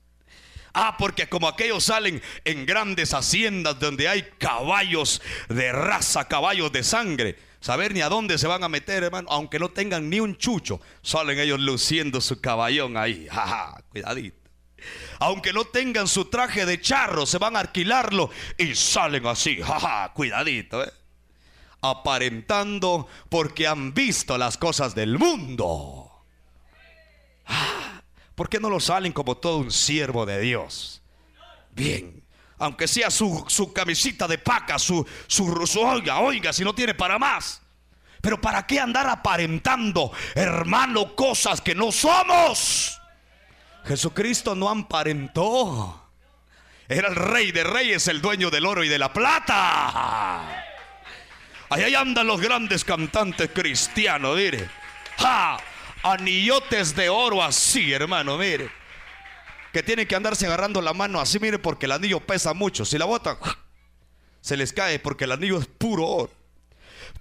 [0.73, 6.85] Ah, porque como aquellos salen en grandes haciendas donde hay caballos de raza, caballos de
[6.85, 7.39] sangre.
[7.67, 9.27] Saber ni a dónde se van a meter, hermano.
[9.29, 13.27] Aunque no tengan ni un chucho, salen ellos luciendo su caballón ahí.
[13.33, 14.39] Jaja, cuidadito.
[15.19, 19.57] Aunque no tengan su traje de charro, se van a alquilarlo y salen así.
[19.61, 20.93] Jaja, cuidadito, ¿eh?
[21.81, 26.09] Aparentando porque han visto las cosas del mundo.
[27.47, 28.01] Ah.
[28.37, 31.03] ¿Por qué no lo salen como todo un siervo de Dios?
[31.73, 32.23] Bien.
[32.59, 37.19] Aunque sea su, camisita de paca, su, su, su, oiga, oiga, si no tiene para
[37.19, 37.61] más.
[38.21, 43.01] Pero ¿para qué andar aparentando, hermano, cosas que no somos?
[43.85, 46.03] Jesucristo no aparentó.
[46.89, 50.65] Era el rey de reyes, el dueño del oro y de la plata.
[51.69, 54.71] Ahí andan los grandes cantantes cristianos, mire.
[55.19, 55.59] ¡Ja!
[56.13, 58.71] anillotes de oro así, hermano, mire.
[59.77, 62.87] Que tienen que andarse agarrando la mano así, mire, porque el anillo pesa mucho.
[62.87, 63.37] Si la botan,
[64.41, 66.33] se les cae porque el anillo es puro oro.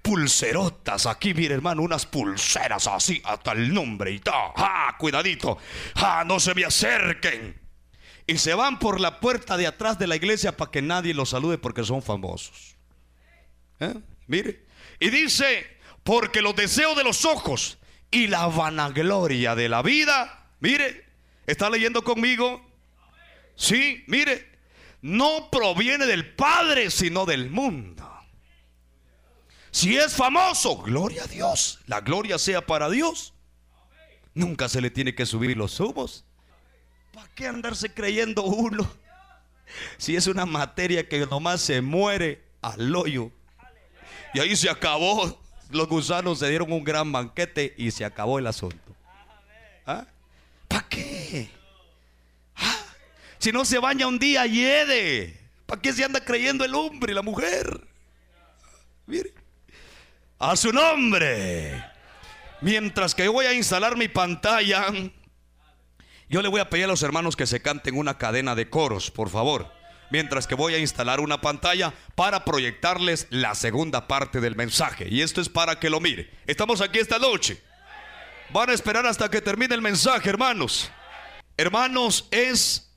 [0.01, 4.53] Pulserotas aquí, mire, hermano, unas pulseras así, hasta el nombre y todo.
[4.55, 5.57] ¡Ah, cuidadito!
[5.95, 7.59] ¡Ah, no se me acerquen!
[8.25, 11.31] Y se van por la puerta de atrás de la iglesia para que nadie los
[11.31, 12.77] salude porque son famosos.
[13.81, 13.95] ¿Eh?
[14.27, 14.63] Mire.
[15.01, 17.79] Y dice, porque los deseos de los ojos
[18.11, 21.04] y la vanagloria de la vida, mire,
[21.45, 22.65] ¿está leyendo conmigo?
[23.55, 24.49] Sí, mire,
[25.01, 28.03] no proviene del Padre, sino del mundo.
[29.71, 33.33] Si es famoso, gloria a Dios, la gloria sea para Dios.
[34.33, 36.25] Nunca se le tiene que subir los humos.
[37.13, 38.89] ¿Para qué andarse creyendo uno?
[39.97, 43.31] Si es una materia que nomás se muere al hoyo.
[44.33, 45.39] Y ahí se acabó
[45.69, 48.95] los gusanos se dieron un gran banquete y se acabó el asunto.
[49.85, 50.05] ¿Ah?
[50.67, 51.49] ¿Para qué?
[52.55, 52.79] ¿Ah?
[53.37, 55.39] Si no se baña un día, hiede.
[55.65, 57.87] ¿Para qué se anda creyendo el hombre y la mujer?
[59.05, 59.33] Mire.
[60.39, 61.83] A su nombre.
[62.61, 64.87] Mientras que yo voy a instalar mi pantalla,
[66.29, 69.11] yo le voy a pedir a los hermanos que se canten una cadena de coros,
[69.11, 69.75] por favor
[70.09, 75.07] mientras que voy a instalar una pantalla para proyectarles la segunda parte del mensaje.
[75.09, 76.29] Y esto es para que lo mire.
[76.47, 77.61] Estamos aquí esta noche.
[78.49, 80.91] Van a esperar hasta que termine el mensaje, hermanos.
[81.57, 82.91] Hermanos, es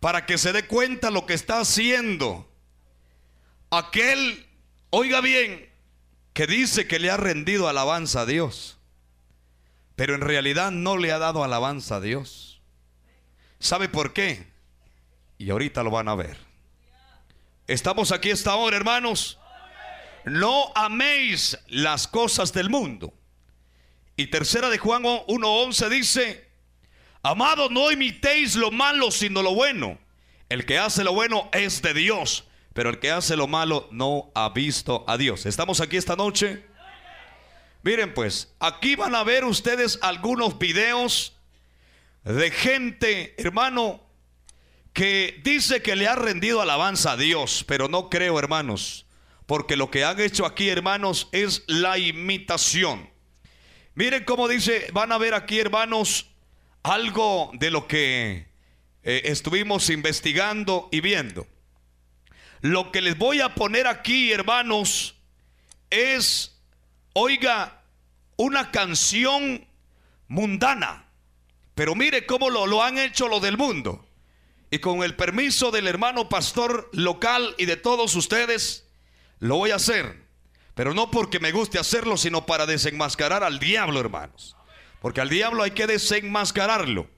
[0.00, 2.48] para que se dé cuenta lo que está haciendo
[3.78, 4.46] aquel,
[4.90, 5.68] oiga bien,
[6.32, 8.78] que dice que le ha rendido alabanza a Dios,
[9.96, 12.60] pero en realidad no le ha dado alabanza a Dios.
[13.58, 14.46] ¿Sabe por qué?
[15.38, 16.36] Y ahorita lo van a ver.
[17.66, 19.38] Estamos aquí esta hora, hermanos.
[20.24, 23.14] No améis las cosas del mundo.
[24.16, 26.48] Y tercera de Juan 1.11 dice,
[27.22, 29.98] amados, no imitéis lo malo, sino lo bueno.
[30.48, 32.44] El que hace lo bueno es de Dios,
[32.74, 35.46] pero el que hace lo malo no ha visto a Dios.
[35.46, 36.64] ¿Estamos aquí esta noche?
[37.82, 41.36] Miren pues, aquí van a ver ustedes algunos videos
[42.22, 44.00] de gente, hermano,
[44.92, 49.06] que dice que le ha rendido alabanza a Dios, pero no creo, hermanos,
[49.46, 53.13] porque lo que han hecho aquí, hermanos, es la imitación.
[53.96, 56.26] Miren cómo dice, van a ver aquí, hermanos,
[56.82, 58.48] algo de lo que
[59.04, 61.46] eh, estuvimos investigando y viendo.
[62.60, 65.14] Lo que les voy a poner aquí, hermanos,
[65.90, 66.60] es,
[67.12, 67.82] oiga,
[68.36, 69.64] una canción
[70.26, 71.06] mundana.
[71.76, 74.04] Pero mire cómo lo, lo han hecho lo del mundo.
[74.72, 78.88] Y con el permiso del hermano pastor local y de todos ustedes,
[79.38, 80.23] lo voy a hacer.
[80.74, 84.56] Pero no porque me guste hacerlo, sino para desenmascarar al diablo, hermanos.
[85.00, 87.08] Porque al diablo hay que desenmascararlo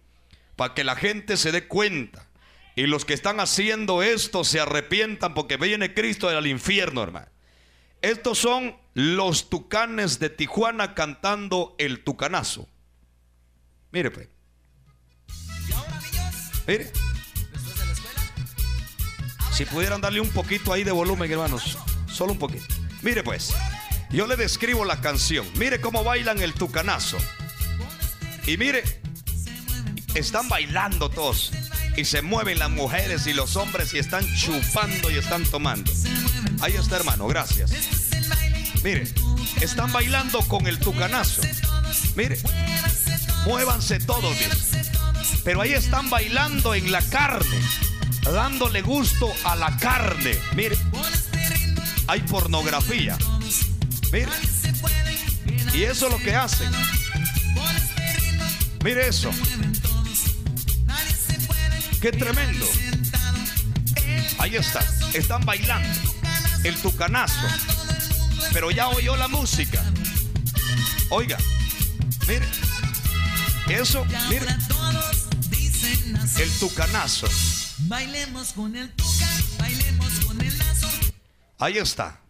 [0.56, 2.26] para que la gente se dé cuenta.
[2.74, 7.28] Y los que están haciendo esto se arrepientan porque viene Cristo del infierno, hermano.
[8.02, 12.68] Estos son los tucanes de Tijuana cantando el tucanazo.
[13.90, 14.28] Mire, pues.
[16.66, 16.92] Mire.
[19.52, 21.78] Si pudieran darle un poquito ahí de volumen, hermanos.
[22.06, 22.85] Solo un poquito.
[23.06, 23.54] Mire, pues.
[24.10, 25.46] Yo le describo la canción.
[25.54, 27.16] Mire cómo bailan el tucanazo.
[28.48, 28.82] Y mire,
[30.16, 31.52] están bailando todos.
[31.96, 35.92] Y se mueven las mujeres y los hombres y están chupando y están tomando.
[36.60, 37.70] Ahí está, hermano, gracias.
[38.82, 39.04] Mire,
[39.60, 41.42] están bailando con el tucanazo.
[42.16, 42.40] Mire,
[43.44, 44.36] muévanse todos,
[45.44, 47.60] Pero ahí están bailando en la carne,
[48.24, 50.36] dándole gusto a la carne.
[50.56, 50.76] Mire,
[52.06, 53.16] hay pornografía.
[54.12, 54.30] Mire,
[55.74, 56.70] y eso es lo que hacen.
[58.82, 59.30] Mire eso.
[62.00, 62.66] Qué tremendo.
[64.38, 64.84] Ahí está.
[65.12, 65.88] Están bailando.
[66.62, 67.46] El tucanazo.
[68.52, 69.82] Pero ya oyó la música.
[71.10, 71.38] Oiga.
[72.28, 72.46] Mire.
[73.68, 74.46] Eso, mire.
[76.38, 77.28] El tucanazo.
[77.88, 79.15] Bailemos con el lazo.
[81.58, 82.20] Ahí está.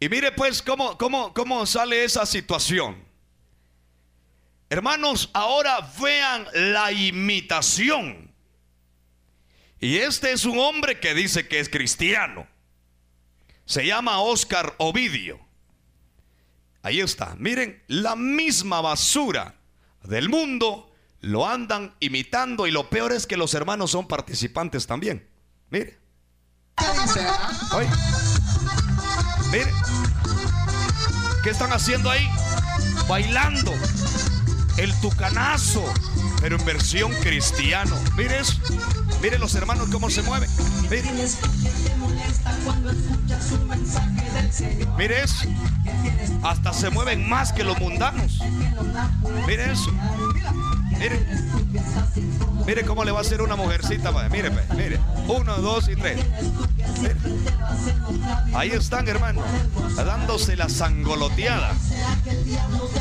[0.00, 3.02] Y mire pues cómo, cómo, cómo sale esa situación.
[4.68, 8.32] Hermanos, ahora vean la imitación
[9.82, 12.46] y este es un hombre que dice que es cristiano.
[13.64, 15.40] Se llama Oscar Ovidio.
[16.82, 17.34] Ahí está.
[17.36, 19.56] Miren, la misma basura
[20.04, 25.28] del mundo lo andan imitando y lo peor es que los hermanos son participantes también.
[25.68, 25.98] Mire.
[27.74, 27.88] Oye.
[29.52, 29.70] Mire.
[31.42, 32.26] ¿Qué están haciendo ahí?
[33.06, 33.74] Bailando.
[34.78, 35.84] El tucanazo,
[36.40, 37.94] pero en versión cristiano.
[38.16, 38.54] Mire eso.
[39.20, 40.48] Miren los hermanos cómo se mueven.
[40.90, 41.14] Miren.
[44.96, 45.44] Mire eso.
[46.42, 48.40] Hasta se mueven más que los mundanos.
[49.46, 49.92] Mire eso.
[50.98, 51.26] Mire.
[52.66, 54.12] Mire cómo le va a hacer una mujercita.
[54.28, 55.00] Mire, mire.
[55.28, 56.24] Uno, dos y tres.
[58.54, 59.44] Ahí están, hermanos.
[59.96, 61.72] Dándose la sangoloteada.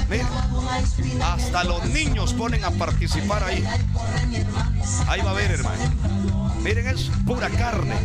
[0.10, 0.26] Mire.
[1.24, 3.64] Hasta los niños ponen a participar ahí.
[5.08, 5.84] Ahí va a ver, hermano.
[6.64, 7.96] Miren, es pura carne.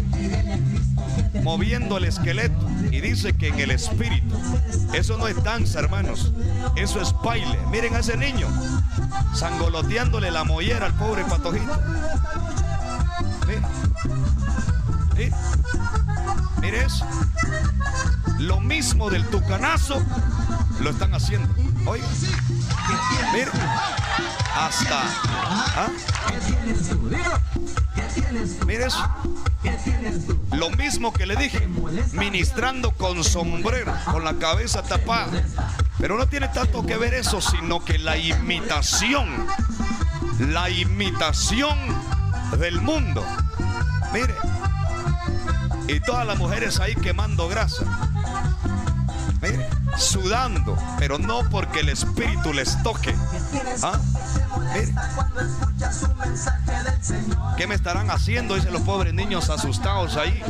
[1.47, 2.67] Moviendo el esqueleto.
[2.91, 4.37] Y dice que en el espíritu.
[4.93, 6.33] Eso no es danza, hermanos.
[6.75, 7.57] Eso es baile.
[7.71, 8.49] Miren a ese niño.
[9.33, 11.73] Sangoloteándole la mollera al pobre patojito.
[13.47, 14.36] Miren.
[16.61, 17.07] Miren eso.
[18.39, 20.03] Lo mismo del tucanazo
[20.81, 21.49] lo están haciendo.
[21.87, 22.07] Oiga.
[23.33, 23.49] Miren.
[24.55, 25.03] Hasta.
[25.03, 25.89] ¿ah?
[28.67, 28.87] Mire.
[30.53, 31.69] Lo mismo que le dije,
[32.13, 35.43] ministrando con sombrero, con la cabeza tapada.
[35.99, 39.29] Pero no tiene tanto que ver eso, sino que la imitación,
[40.39, 41.79] la imitación
[42.59, 43.25] del mundo.
[44.13, 44.35] Mire,
[45.89, 47.85] y todas las mujeres ahí quemando grasa.
[49.41, 49.69] Mire,
[49.99, 53.15] sudando, pero no porque el espíritu les toque.
[53.83, 54.01] ¿Ah?
[57.57, 58.55] ¿Qué me estarán haciendo?
[58.55, 60.43] Dicen los pobres niños asustados ahí.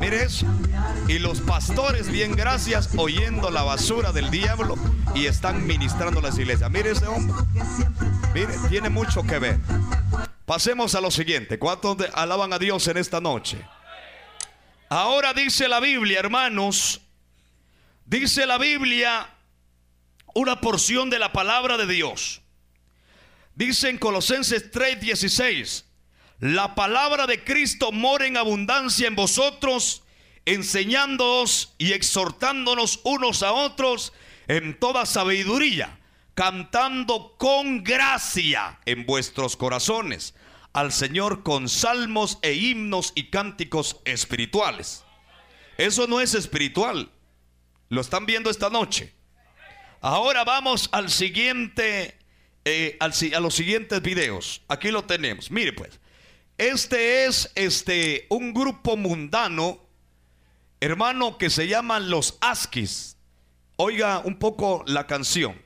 [0.00, 0.46] Mire eso.
[1.08, 4.76] Y los pastores, bien gracias, oyendo la basura del diablo
[5.14, 6.70] y están ministrando las iglesias.
[6.70, 7.34] Mire ese hombre.
[8.34, 9.60] Mire, tiene mucho que ver.
[10.44, 11.58] Pasemos a lo siguiente.
[11.58, 13.64] ¿Cuántos alaban a Dios en esta noche?
[14.94, 17.00] Ahora dice la Biblia, hermanos,
[18.04, 19.26] dice la Biblia
[20.34, 22.42] una porción de la palabra de Dios.
[23.54, 25.86] Dice en Colosenses 3:16,
[26.40, 30.02] la palabra de Cristo mora en abundancia en vosotros,
[30.44, 34.12] enseñándoos y exhortándonos unos a otros
[34.46, 36.00] en toda sabiduría,
[36.34, 40.34] cantando con gracia en vuestros corazones
[40.72, 45.04] al Señor con salmos e himnos y cánticos espirituales
[45.78, 47.10] Eso no es espiritual.
[47.88, 49.12] Lo están viendo esta noche.
[50.00, 52.18] Ahora vamos al siguiente,
[52.64, 54.62] eh, a los siguientes videos.
[54.68, 55.50] Aquí lo tenemos.
[55.50, 56.00] Mire pues,
[56.58, 59.80] este es este un grupo mundano,
[60.80, 63.16] hermano, que se llaman los Askis.
[63.76, 65.60] Oiga un poco la canción.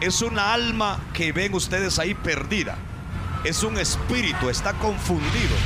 [0.00, 2.78] Es una alma que ven ustedes ahí perdida.
[3.42, 5.56] Es un espíritu, está confundido,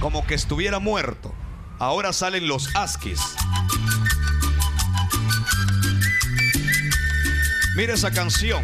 [0.00, 1.34] como que estuviera muerto.
[1.80, 3.20] Ahora salen los Askis.
[7.74, 8.62] Mire esa canción.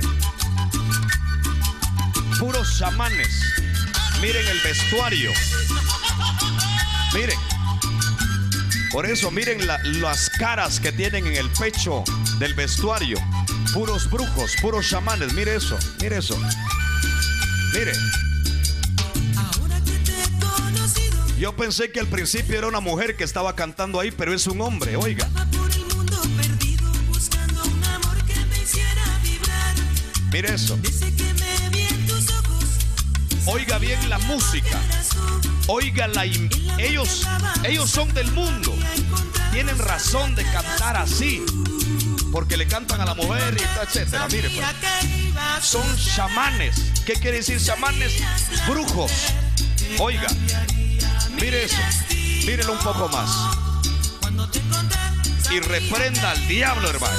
[2.39, 3.43] Puros chamanes.
[4.21, 5.33] Miren el vestuario.
[7.15, 7.39] Miren.
[8.93, 9.67] Por eso miren
[10.01, 12.05] las caras que tienen en el pecho
[12.39, 13.19] del vestuario.
[13.77, 15.35] Puros brujos, puros chamanes.
[15.35, 16.35] Mire eso, mire eso.
[17.75, 17.93] Mire.
[21.39, 24.63] Yo pensé que al principio era una mujer que estaba cantando ahí, pero es un
[24.63, 25.29] hombre, oiga.
[30.33, 30.79] Mire eso.
[33.45, 34.81] Oiga bien la música.
[35.67, 37.27] Oiga la ellos
[37.63, 38.75] ellos son del mundo.
[39.53, 41.45] Tienen razón de cantar así.
[42.33, 44.27] Porque le cantan a la mujer y etcétera.
[44.29, 44.67] Mire pues.
[45.65, 46.77] Son chamanes.
[47.05, 48.13] ¿Qué quiere decir chamanes?
[48.69, 49.13] Brujos.
[49.99, 50.29] Oiga.
[51.41, 51.77] Mire eso.
[52.47, 53.31] Mírelo un poco más.
[55.51, 57.17] Y reprenda al diablo, hermano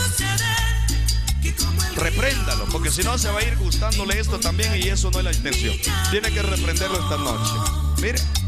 [1.97, 5.25] repréndalo, porque si no se va a ir gustándole esto también y eso no es
[5.25, 5.75] la intención.
[6.11, 7.53] Tiene que reprenderlo esta noche.
[8.01, 8.46] Mire.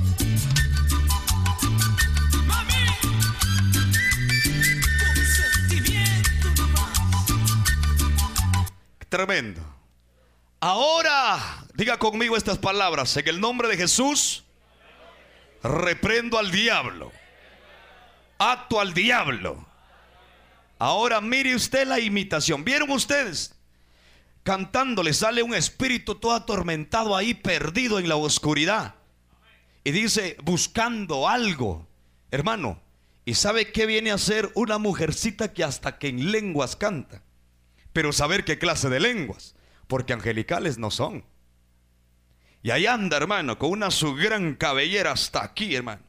[9.10, 9.62] Tremendo.
[10.60, 13.16] Ahora, diga conmigo estas palabras.
[13.18, 14.44] En el nombre de Jesús,
[15.64, 17.12] reprendo al diablo.
[18.38, 19.70] Ato al diablo
[20.80, 22.64] Ahora mire usted la imitación.
[22.64, 23.54] ¿Vieron ustedes?
[24.44, 28.96] Cantando le sale un espíritu todo atormentado ahí, perdido en la oscuridad.
[29.84, 31.86] Y dice, buscando algo.
[32.32, 32.82] Hermano,
[33.26, 37.24] ¿y sabe qué viene a ser una mujercita que hasta que en lenguas canta?
[38.00, 39.56] Pero saber qué clase de lenguas,
[39.88, 41.26] porque angelicales no son.
[42.64, 46.02] Y ahí anda, hermano, con una su gran cabellera hasta aquí, hermano.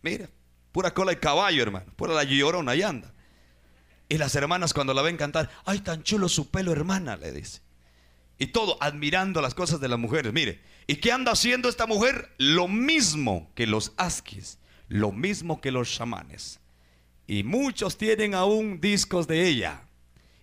[0.00, 0.30] Mira,
[0.72, 3.12] pura cola de caballo, hermano, pura la llorona, ahí anda.
[4.08, 7.60] Y las hermanas cuando la ven cantar, ay, tan chulo su pelo, hermana, le dice.
[8.38, 10.32] Y todo admirando las cosas de las mujeres.
[10.32, 12.32] Mire, ¿y qué anda haciendo esta mujer?
[12.38, 14.56] Lo mismo que los asquis,
[14.88, 16.60] lo mismo que los chamanes.
[17.26, 19.83] Y muchos tienen aún discos de ella.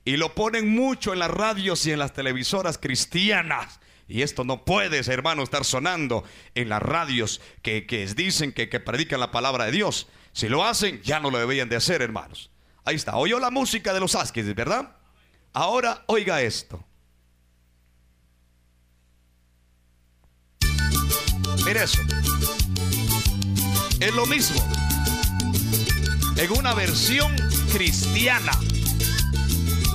[0.04, 3.80] Y lo ponen mucho en las radios y en las televisoras cristianas.
[4.08, 6.24] Y esto no puede, hermano, estar sonando
[6.56, 7.82] en las radios que,
[8.16, 10.08] dicen que, que predican la palabra de Dios.
[10.34, 12.50] Si lo hacen, ya no lo deberían de hacer, hermanos.
[12.84, 13.16] Ahí está.
[13.16, 14.96] Oyó la música de los Askis, ¿verdad?
[15.54, 16.84] Ahora oiga esto.
[21.66, 22.00] Mire eso.
[24.00, 24.62] Es lo mismo.
[26.38, 27.36] En una versión
[27.72, 28.52] cristiana.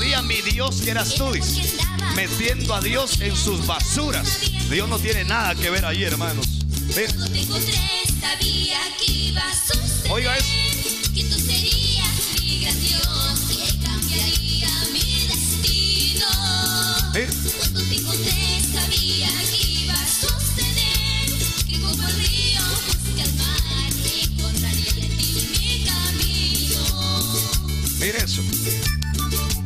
[0.00, 1.30] sabía mi Dios que eras tú.
[2.16, 4.40] Metiendo a Dios en sus basuras.
[4.70, 6.46] Dios no tiene nada que ver ahí, hermanos.
[10.08, 10.70] Oiga eso.
[17.12, 17.28] Mire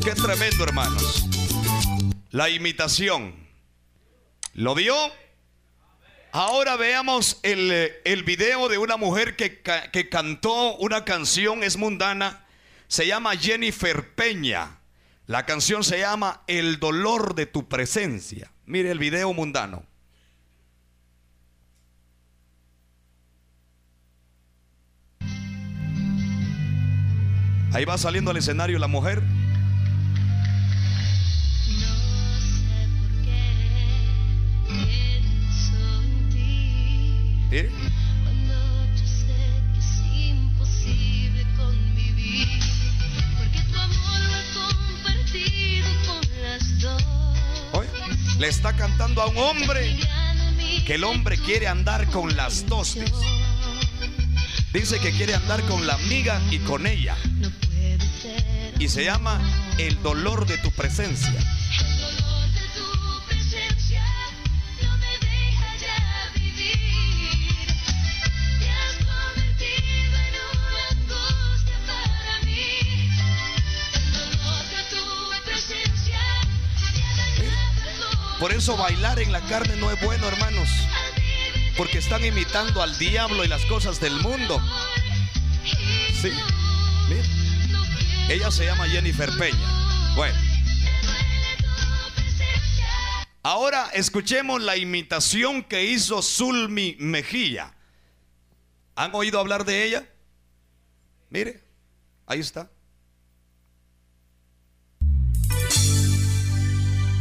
[0.05, 1.25] Qué tremendo, hermanos.
[2.31, 3.35] La imitación.
[4.53, 4.95] ¿Lo vio?
[6.31, 12.45] Ahora veamos el, el video de una mujer que, que cantó una canción, es mundana.
[12.87, 14.79] Se llama Jennifer Peña.
[15.27, 18.53] La canción se llama El dolor de tu presencia.
[18.67, 19.87] Mire el video mundano.
[27.73, 29.23] Ahí va saliendo al escenario la mujer.
[37.57, 37.71] ¿Eh?
[48.41, 49.97] Le está cantando a un hombre
[50.85, 52.99] que el hombre quiere andar con las dos.
[54.73, 57.17] Dice que quiere andar con la amiga y con ella.
[58.81, 59.41] Y se llama
[59.79, 61.41] el dolor de tu presencia.
[78.45, 80.69] Por eso bailar en la carne no es bueno, hermanos.
[81.79, 84.61] Porque están imitando al diablo y las cosas del mundo.
[86.21, 86.31] Sí.
[88.29, 90.15] Ella se llama Jennifer Peña.
[90.15, 90.39] Bueno.
[93.43, 97.75] Ahora escuchemos la imitación que hizo Zulmi Mejía.
[98.95, 100.07] ¿Han oído hablar de ella?
[101.31, 101.65] Mire,
[102.27, 102.71] ahí está.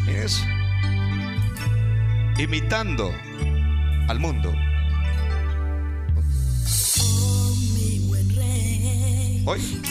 [0.06, 0.44] Mire eso
[2.38, 3.12] imitando
[4.08, 4.54] al mundo.
[9.46, 9.82] Hoy.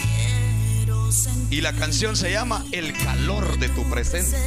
[1.51, 4.39] Y la canción se llama El calor de tu presencia.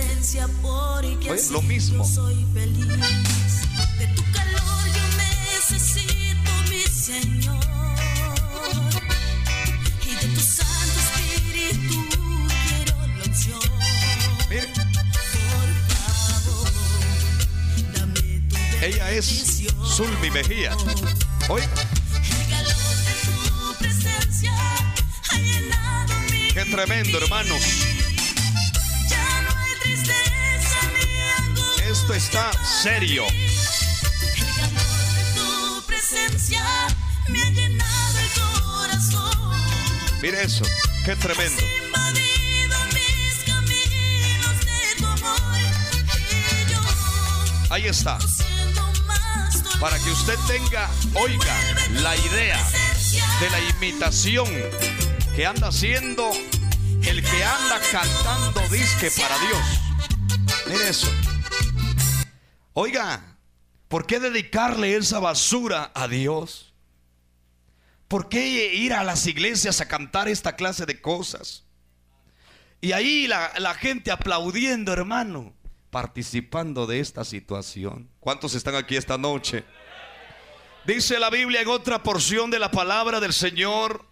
[0.64, 1.20] Oye,
[1.52, 2.04] lo mismo.
[2.08, 7.64] De tu calor yo necesito, mi Señor.
[10.04, 13.60] Y de tu Santo Espíritu quiero la opción.
[18.86, 20.77] Ella es Zulmi Mejía.
[21.49, 21.63] Hoy.
[26.53, 27.63] Qué tremendo, hermanos.
[31.89, 32.51] Esto está
[32.83, 33.25] serio.
[40.21, 40.63] Mire eso,
[41.05, 41.63] qué tremendo.
[47.71, 48.19] Ahí está
[49.86, 51.55] para que usted tenga, oiga,
[52.01, 52.59] la idea
[53.39, 54.47] de la imitación
[55.36, 56.31] que anda haciendo
[57.03, 59.61] el que anda cantando disque para Dios.
[60.65, 61.07] Mire eso.
[62.73, 63.38] Oiga,
[63.88, 66.73] ¿por qué dedicarle esa basura a Dios?
[68.07, 71.63] ¿Por qué ir a las iglesias a cantar esta clase de cosas?
[72.81, 75.55] Y ahí la, la gente aplaudiendo, hermano
[75.96, 78.10] participando de esta situación.
[78.20, 79.64] ¿Cuántos están aquí esta noche?
[80.86, 84.06] Dice la Biblia en otra porción de la palabra del Señor.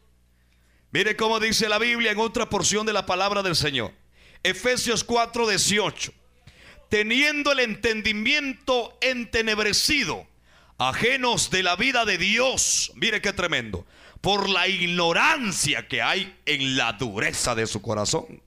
[0.91, 3.91] Mire cómo dice la Biblia en otra porción de la palabra del Señor.
[4.43, 6.13] Efesios 4, 18.
[6.87, 10.25] Teniendo el entendimiento entenebrecido,
[10.77, 12.93] ajenos de la vida de Dios.
[12.95, 13.85] Mire qué tremendo.
[14.21, 18.41] Por la ignorancia que hay en la dureza de su corazón.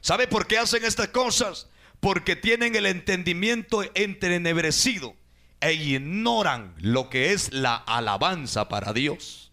[0.00, 1.66] ¿Sabe por qué hacen estas cosas?
[2.06, 5.16] Porque tienen el entendimiento entrenebrecido
[5.60, 9.50] e ignoran lo que es la alabanza para Dios.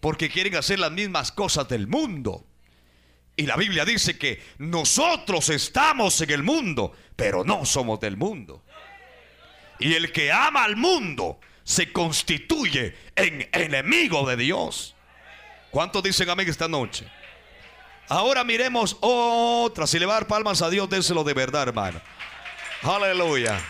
[0.00, 2.46] Porque quieren hacer las mismas cosas del mundo.
[3.34, 8.62] Y la Biblia dice que nosotros estamos en el mundo, pero no somos del mundo.
[9.78, 14.94] Y el que ama al mundo se constituye en enemigo de Dios.
[15.70, 17.06] ¿Cuántos dicen amén esta noche?
[18.08, 19.86] Ahora miremos otra.
[19.86, 22.00] Si le va a dar palmas a Dios, déselo de verdad, hermano.
[22.82, 23.60] Aleluya.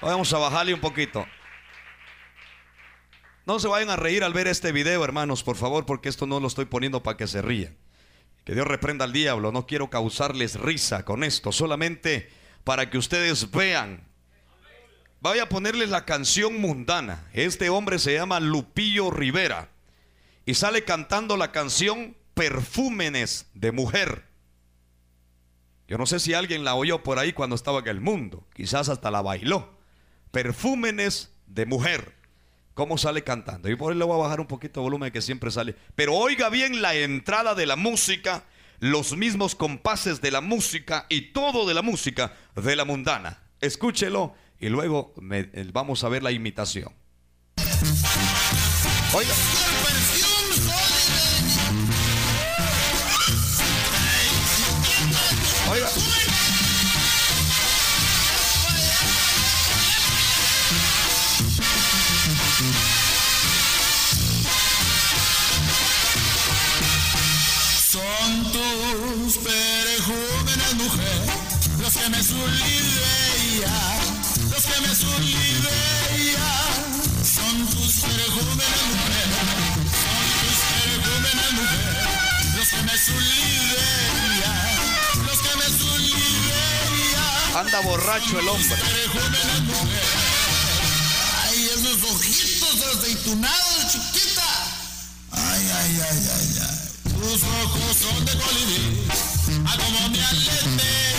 [0.00, 1.26] Vamos a bajarle un poquito.
[3.44, 6.40] No se vayan a reír al ver este video, hermanos, por favor, porque esto no
[6.40, 7.76] lo estoy poniendo para que se rían.
[8.44, 9.52] Que Dios reprenda al diablo.
[9.52, 12.30] No quiero causarles risa con esto, solamente
[12.64, 14.11] para que ustedes vean
[15.22, 17.24] Voy a ponerles la canción mundana.
[17.32, 19.68] Este hombre se llama Lupillo Rivera
[20.44, 24.24] y sale cantando la canción Perfúmenes de Mujer.
[25.86, 28.44] Yo no sé si alguien la oyó por ahí cuando estaba en el mundo.
[28.52, 29.78] Quizás hasta la bailó.
[30.32, 32.16] Perfúmenes de Mujer.
[32.74, 33.70] ¿Cómo sale cantando?
[33.70, 35.76] Y por ahí le voy a bajar un poquito de volumen que siempre sale.
[35.94, 38.42] Pero oiga bien la entrada de la música,
[38.80, 43.38] los mismos compases de la música y todo de la música de la mundana.
[43.60, 45.12] Escúchelo y luego
[45.72, 46.92] vamos a ver la imitación.
[49.12, 49.34] Oiga.
[55.68, 55.88] Oiga.
[67.90, 71.26] Son tus perejúmenes, mujer,
[71.80, 74.21] los que me sublimean
[74.62, 76.38] los que me solidean
[77.24, 79.42] son tus perjúmenes mujeres,
[79.98, 82.06] son tus perjúmenes mujeres,
[82.56, 84.16] los que me solidean,
[85.26, 87.56] los que me solidean.
[87.56, 88.76] Anda borracho el hombre.
[91.42, 94.50] Ay, esos ojitos aceitunados, chiquita.
[95.32, 96.78] Ay, ay, ay, ay, ay.
[97.14, 99.06] Tus ojos son de colibrí,
[99.66, 101.11] a como me alete.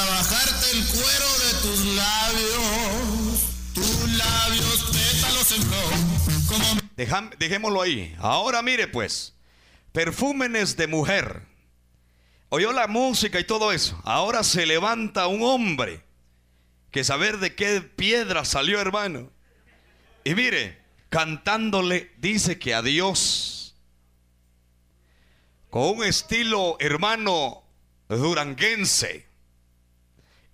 [0.00, 3.42] Para trabajarte el cuero de tus labios.
[3.74, 6.48] Tus labios pétalos en flor.
[6.48, 8.16] Como dejémoslo ahí.
[8.18, 9.34] Ahora mire pues.
[9.92, 11.42] Perfúmenes de mujer.
[12.48, 14.00] Oyó la música y todo eso.
[14.04, 16.02] Ahora se levanta un hombre.
[16.90, 19.30] Que saber de qué piedra salió, hermano.
[20.24, 20.78] Y mire,
[21.10, 23.76] cantándole, dice que a Dios.
[25.68, 27.64] Con un estilo, hermano,
[28.08, 29.29] duranguense.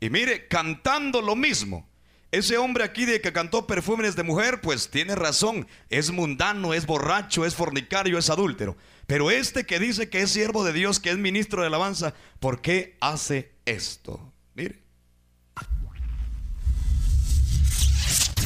[0.00, 1.88] Y mire, cantando lo mismo.
[2.32, 5.66] Ese hombre aquí de que cantó perfumes de mujer, pues tiene razón.
[5.88, 8.76] Es mundano, es borracho, es fornicario, es adúltero.
[9.06, 12.60] Pero este que dice que es siervo de Dios, que es ministro de alabanza, ¿por
[12.60, 14.32] qué hace esto?
[14.54, 14.82] Mire.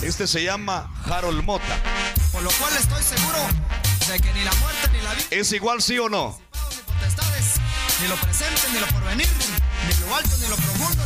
[0.03, 1.82] Este se llama Harold Mota.
[2.32, 3.38] Por lo cual estoy seguro
[4.11, 6.40] de que ni la muerte ni la vida, ¿Es igual sí o no?
[8.01, 9.28] ni lo presente ni lo porvenir,
[9.86, 11.05] ni lo alto ni lo profundo,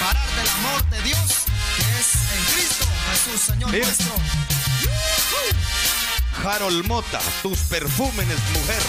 [0.00, 1.44] separar del amor de Dios
[1.76, 3.86] que es en Cristo Jesús, Señor Mira.
[3.86, 4.14] nuestro.
[6.42, 8.82] Harold Mota, tus perfúmenes, mujer.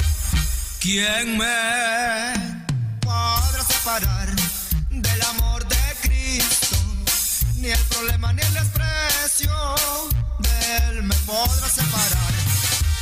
[0.80, 2.64] ¿Quién me
[3.02, 4.30] podrá separar
[4.90, 6.78] del amor de Cristo?
[7.58, 9.76] Ni el problema ni el desprecio
[10.40, 12.34] de Él me podrá separar.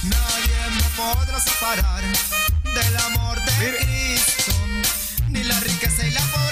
[0.03, 2.03] Nadie me podrá separar
[2.64, 3.78] del amor de.
[3.78, 4.53] Cristo.
[5.30, 6.49] Ni la riqueza y la pobreza.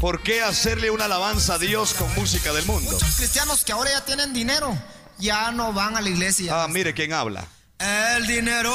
[0.00, 2.90] ¿Por qué hacerle una alabanza a Dios con música del mundo?
[2.90, 4.74] Muchos cristianos que ahora ya tienen dinero
[5.18, 6.64] ya no van a la iglesia.
[6.64, 7.46] Ah, mire quién habla.
[7.78, 8.72] El dinero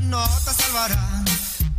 [0.00, 1.22] no te salvará.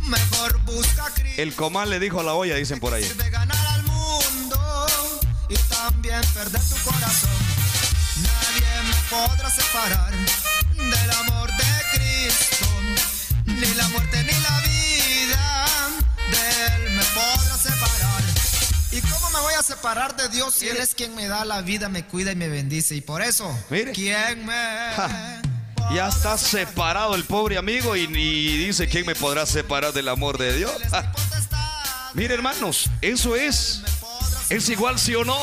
[0.02, 1.42] Mejor busca a Cristo.
[1.42, 3.02] El comal le dijo a la olla, dicen por ahí.
[3.02, 4.86] Sirve ganar al mundo
[5.48, 7.30] y también perder tu corazón.
[8.22, 10.12] Nadie me podrá separar
[10.74, 12.66] del amor de Cristo.
[13.46, 15.66] Ni la muerte ni la vida
[16.30, 18.07] de Él me podrá separar.
[18.98, 21.60] ¿Y cómo me voy a separar de Dios si Él es quien me da la
[21.62, 22.96] vida, me cuida y me bendice?
[22.96, 23.92] Y por eso, Mire.
[23.92, 24.52] ¿quién me...
[24.52, 25.40] Ja.
[25.94, 30.36] Ya está separado el pobre amigo y, y dice quién me podrá separar del amor
[30.36, 30.72] de Dios.
[30.90, 31.12] Ja.
[32.14, 33.82] Mire hermanos, eso es.
[34.50, 35.38] Es igual sí o no.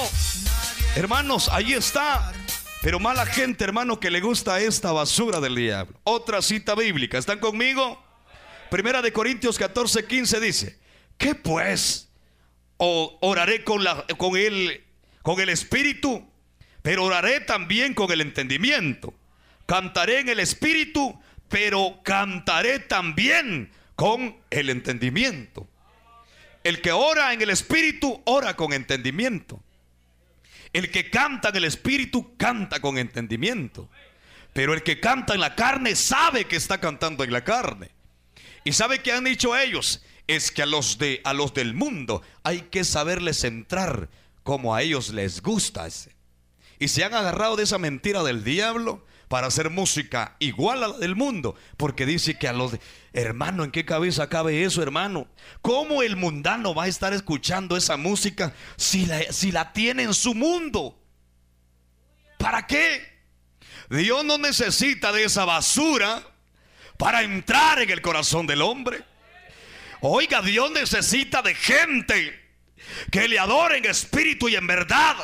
[0.98, 2.34] Hermanos, ahí está.
[2.82, 5.98] Pero mala gente, hermano, que le gusta esta basura del diablo.
[6.04, 7.18] Otra cita bíblica.
[7.18, 8.04] ¿Están conmigo?
[8.70, 10.80] Primera de Corintios 14, 15 dice,
[11.18, 12.05] ¿qué pues?
[12.78, 14.84] O oraré con, la, con, el,
[15.22, 16.28] con el espíritu,
[16.82, 19.14] pero oraré también con el entendimiento.
[19.66, 21.20] Cantaré en el espíritu,
[21.50, 25.68] pero cantaré también con el entendimiento.
[26.64, 29.64] El que ora en el espíritu, ora con entendimiento.
[30.74, 33.90] El que canta en el espíritu, canta con entendimiento.
[34.52, 37.92] Pero el que canta en la carne sabe que está cantando en la carne.
[38.64, 40.04] ¿Y sabe qué han dicho ellos?
[40.28, 44.10] Es que a los, de, a los del mundo hay que saberles entrar
[44.44, 45.88] como a ellos les gusta.
[46.80, 50.98] Y se han agarrado de esa mentira del diablo para hacer música igual a la
[50.98, 51.56] del mundo.
[51.78, 52.74] Porque dice que a los...
[52.74, 52.80] de-
[53.14, 55.28] hermano, ¿en qué cabeza cabe eso, hermano?
[55.62, 60.14] ¿Cómo el mundano va a estar escuchando esa música si la, si la tiene en
[60.14, 61.00] su mundo?
[62.38, 63.02] ¿Para qué?
[63.90, 66.22] Dios no necesita de esa basura
[66.98, 69.04] para entrar en el corazón del hombre.
[70.08, 72.40] Oiga, Dios necesita de gente
[73.12, 75.16] que le adoren en espíritu y en verdad.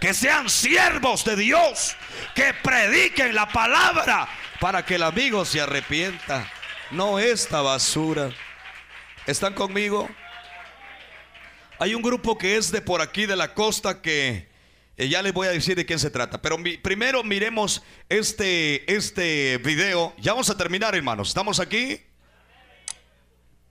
[0.00, 1.94] Que sean siervos de Dios.
[2.34, 4.26] Que prediquen la palabra
[4.60, 6.50] para que el amigo se arrepienta.
[6.90, 8.30] No esta basura.
[9.26, 10.08] ¿Están conmigo?
[11.78, 14.48] Hay un grupo que es de por aquí de la costa que
[14.96, 16.40] eh, ya les voy a decir de quién se trata.
[16.40, 20.14] Pero primero miremos este, este video.
[20.16, 21.28] Ya vamos a terminar, hermanos.
[21.28, 22.00] ¿Estamos aquí?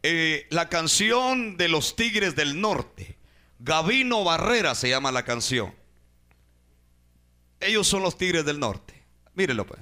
[0.06, 3.18] Eh, la canción de los Tigres del Norte.
[3.60, 5.74] Gavino Barrera se llama la canción.
[7.62, 9.02] Ellos son los Tigres del Norte.
[9.34, 9.80] Mírenlo pues.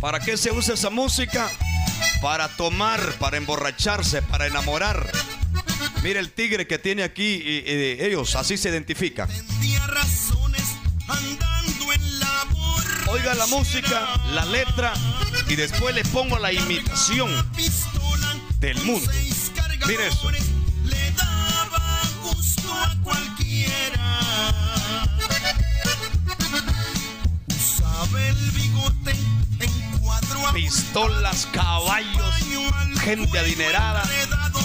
[0.00, 1.50] ¿Para qué se usa esa música?
[2.22, 5.10] Para tomar, para emborracharse, para enamorar.
[6.04, 9.28] Mire el tigre que tiene aquí, ellos, así se identifican.
[9.28, 10.62] Tendría razones.
[13.10, 14.92] Oiga la música, la letra
[15.48, 17.30] y después le pongo la imitación
[18.60, 19.10] del mundo.
[19.86, 20.22] Mire eso.
[20.26, 20.44] cargadores
[20.84, 24.20] le daba gusto a cualquiera.
[27.48, 29.16] Usaba el bigote
[29.60, 32.34] en cuadro Pistolas, caballos,
[33.00, 34.02] gente adinerada,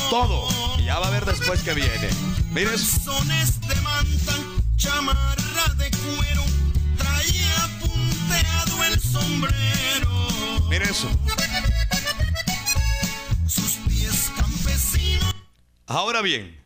[0.09, 0.49] todo.
[0.79, 2.09] Y ya va a ver después que viene.
[2.51, 2.87] Mire eso.
[3.05, 4.33] Calzones de manta,
[4.75, 6.62] chamarra de cuero, traía punteado
[8.93, 10.67] el sombrero.
[10.69, 11.09] Mire eso.
[13.47, 15.35] Sus pies campesinos.
[15.87, 16.57] Ahora bien,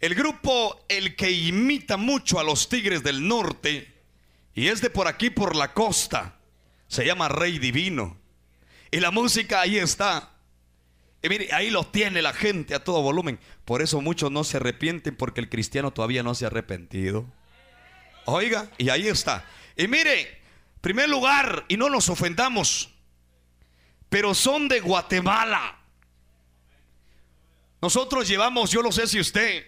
[0.00, 3.92] el grupo, el que imita mucho a los Tigres del Norte,
[4.54, 6.36] y es de por aquí, por la costa,
[6.88, 8.18] se llama Rey Divino.
[8.90, 10.30] Y la música ahí está.
[11.22, 13.38] Y mire, ahí lo tiene la gente a todo volumen.
[13.64, 17.24] Por eso muchos no se arrepienten porque el cristiano todavía no se ha arrepentido.
[18.26, 19.46] Oiga, y ahí está.
[19.76, 20.41] Y mire,
[20.82, 22.90] primer lugar, y no nos ofendamos,
[24.10, 25.78] pero son de Guatemala.
[27.80, 29.64] Nosotros llevamos, yo lo sé si usted,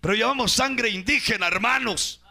[0.00, 2.22] pero llevamos sangre indígena, hermanos.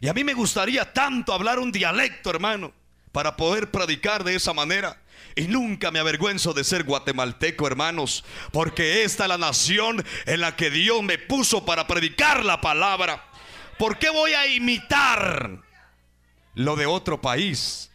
[0.00, 2.72] Y a mí me gustaría tanto hablar un dialecto, hermano,
[3.10, 5.02] para poder predicar de esa manera.
[5.34, 10.56] Y nunca me avergüenzo de ser guatemalteco, hermanos, porque esta es la nación en la
[10.56, 13.24] que Dios me puso para predicar la palabra.
[13.78, 15.69] ¿Por qué voy a imitar
[16.54, 17.90] lo de otro país?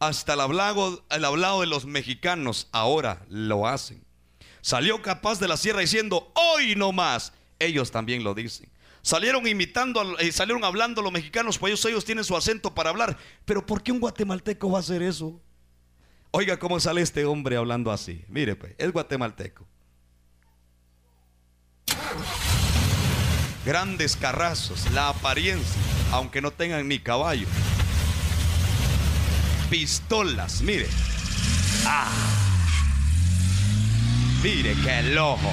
[0.00, 4.04] Hasta el hablado, el hablado de los mexicanos ahora lo hacen.
[4.60, 7.32] Salió capaz de la sierra diciendo, hoy no más.
[7.58, 8.68] Ellos también lo dicen.
[9.02, 12.90] Salieron imitando, al- eh, salieron hablando los mexicanos, pues ellos, ellos tienen su acento para
[12.90, 13.16] hablar.
[13.44, 15.40] Pero ¿por qué un guatemalteco va a hacer eso?
[16.30, 18.24] Oiga cómo sale este hombre hablando así.
[18.28, 19.66] Mire, pues, es guatemalteco.
[23.64, 25.80] Grandes carrazos, la apariencia,
[26.12, 27.46] aunque no tengan ni caballo.
[29.70, 30.88] Pistolas, mire.
[31.86, 32.06] Ah.
[34.42, 35.52] Mire qué lojo.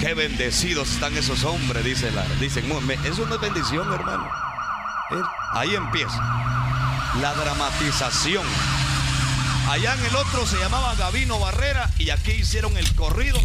[0.00, 2.68] Qué bendecidos están esos hombres, dice la, dicen.
[2.68, 4.28] "Mu- me- Eso no es bendición, hermano.
[5.52, 6.18] Ahí empieza.
[7.20, 8.44] La dramatización.
[9.68, 13.40] Allá en el otro se llamaba Gavino Barrera y aquí hicieron el corrido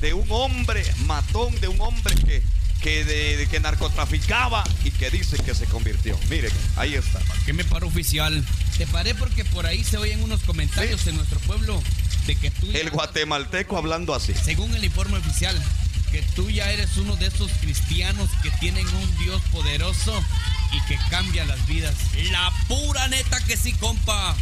[0.00, 2.42] de un hombre matón, de un hombre que,
[2.82, 6.18] que, de- de que narcotraficaba y que dice que se convirtió.
[6.28, 7.20] Mire, ahí está.
[7.46, 8.44] ¿Qué me paró oficial?
[8.76, 11.80] Te paré porque por ahí se oyen unos comentarios en nuestro pueblo
[12.26, 14.32] de que tú, El guatemalteco hablando así.
[14.34, 15.60] según el informe oficial,
[16.10, 20.22] que tú ya eres uno de esos cristianos que tienen un Dios poderoso
[20.72, 21.94] y que cambia las vidas.
[22.30, 24.34] La pura neta que sí, compa.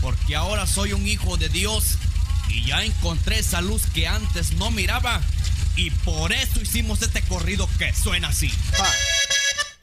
[0.00, 1.96] Porque ahora soy un hijo de Dios
[2.50, 5.22] y ya encontré esa luz que antes no miraba.
[5.76, 8.52] Y por eso hicimos este corrido que suena así.
[8.78, 8.92] Ah,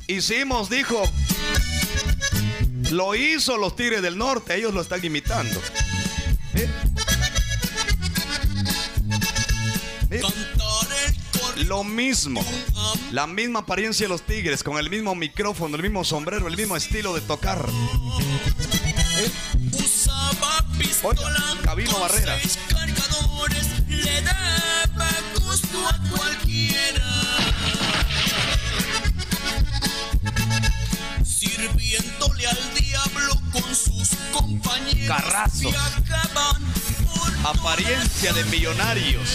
[0.08, 1.04] hicimos, dijo.
[2.92, 5.62] Lo hizo los Tigres del Norte, ellos lo están imitando.
[6.56, 6.70] ¿Eh?
[10.12, 10.22] ¿Eh?
[11.66, 12.44] Lo mismo.
[13.12, 16.76] La misma apariencia de los Tigres, con el mismo micrófono, el mismo sombrero, el mismo
[16.76, 17.70] estilo de tocar.
[19.72, 22.38] Usaba pistola Oiga, Gabino con Barrera.
[23.88, 24.22] le
[25.62, 27.06] gusto a cualquiera.
[31.24, 35.08] Sirviéndole al diablo con sus compañeros.
[35.08, 35.70] Carrazo.
[35.70, 36.64] Viajaban
[37.04, 39.30] por Apariencia de millonarios.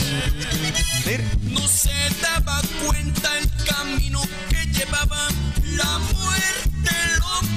[1.43, 5.29] No se daba cuenta el camino que llevaba,
[5.65, 7.56] la muerte lo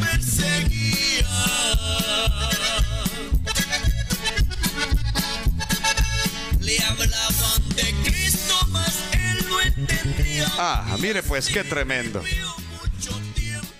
[10.99, 12.21] mire pues qué tremendo.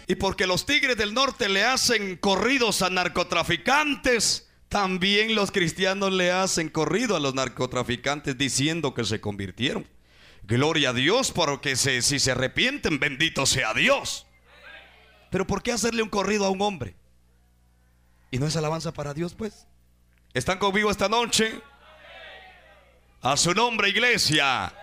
[0.08, 6.32] Y porque los tigres del norte le hacen corridos a narcotraficantes, también los cristianos le
[6.32, 9.88] hacen corrido a los narcotraficantes diciendo que se convirtieron.
[10.44, 14.26] Gloria a Dios, porque se- si se arrepienten, bendito sea Dios.
[15.30, 16.96] Pero ¿por qué hacerle un corrido a un hombre?
[18.32, 19.68] ¿Y no es alabanza para Dios, pues?
[20.34, 21.62] ¿Están conmigo esta noche?
[23.22, 24.74] A su nombre, iglesia.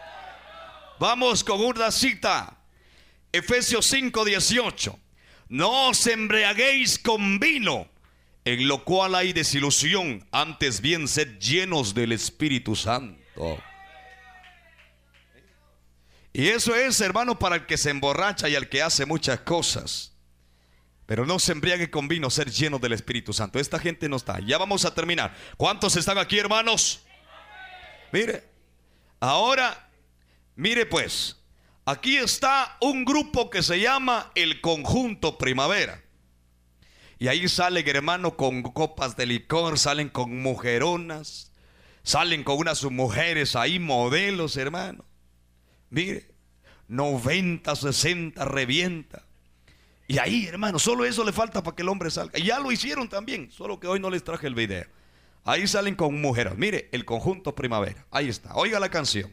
[0.99, 2.57] Vamos con una cita.
[3.33, 4.99] Efesios 5:18.
[5.49, 7.89] No os embriaguéis con vino,
[8.45, 13.63] en lo cual hay desilusión, antes bien sed llenos del Espíritu Santo.
[16.33, 20.13] Y eso es, hermano, para el que se emborracha y al que hace muchas cosas.
[21.07, 23.61] Pero no se embriague con vino, ser llenos del Espíritu Santo.
[23.61, 24.41] Esta gente no está.
[24.41, 25.35] Ya vamos a terminar.
[25.57, 27.07] ¿Cuántos están aquí, hermanos?
[28.13, 28.45] Mire,
[29.21, 29.86] ahora,
[30.57, 31.41] mire pues,
[31.85, 36.03] aquí está un grupo que se llama el Conjunto Primavera.
[37.19, 41.53] Y ahí salen, hermano, con copas de licor, salen con mujeronas,
[42.03, 45.05] salen con unas mujeres ahí, modelos, hermano.
[45.89, 46.29] Mire,
[46.89, 49.25] 90, 60, revienta.
[50.09, 52.39] Y ahí, hermano, solo eso le falta para que el hombre salga.
[52.39, 54.85] Y ya lo hicieron también, solo que hoy no les traje el video.
[55.45, 56.57] Ahí salen con mujeres.
[56.57, 58.07] Mire, el conjunto primavera.
[58.11, 58.55] Ahí está.
[58.55, 59.33] Oiga la canción.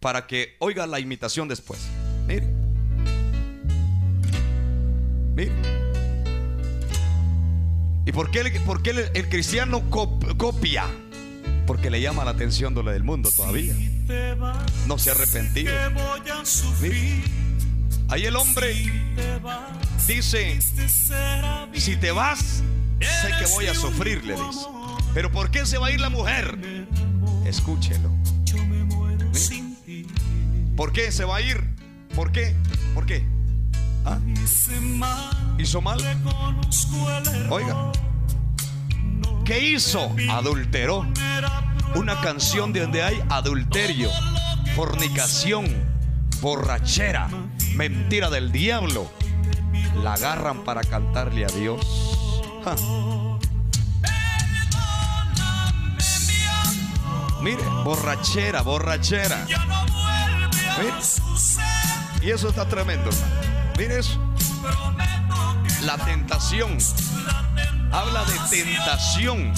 [0.00, 1.80] Para que oiga la imitación después.
[2.26, 2.46] Mire.
[5.34, 5.52] Mire.
[8.04, 10.84] ¿Y por qué, el, cristiano copia?
[11.66, 13.74] Porque le llama la atención de lo del mundo todavía.
[14.86, 15.72] No se ha arrepentido.
[16.80, 17.22] Mire.
[18.08, 18.72] Ahí el hombre
[20.06, 20.60] dice,
[21.74, 22.62] si te vas,
[23.00, 24.66] sé que voy a sufrir, le dice.
[25.12, 26.56] Pero ¿por qué se va a ir la mujer?
[27.44, 28.10] Escúchelo.
[30.76, 31.74] ¿Por qué se va a ir?
[32.14, 32.54] ¿Por qué?
[32.94, 33.24] ¿Por qué?
[34.04, 34.18] ¿Ah?
[35.58, 35.98] ¿Hizo mal?
[37.48, 37.92] Oiga.
[39.44, 40.14] ¿Qué hizo?
[40.30, 41.06] Adulteró.
[41.94, 44.10] Una canción de donde hay adulterio,
[44.74, 45.66] fornicación,
[46.42, 47.28] borrachera,
[47.74, 49.10] mentira del diablo.
[50.02, 51.80] La agarran para cantarle a Dios.
[57.40, 59.46] Mire, borrachera, borrachera.
[62.22, 63.10] Y eso está tremendo,
[63.78, 64.18] Mire eso.
[65.82, 66.78] La tentación.
[67.92, 69.52] Habla de tentación.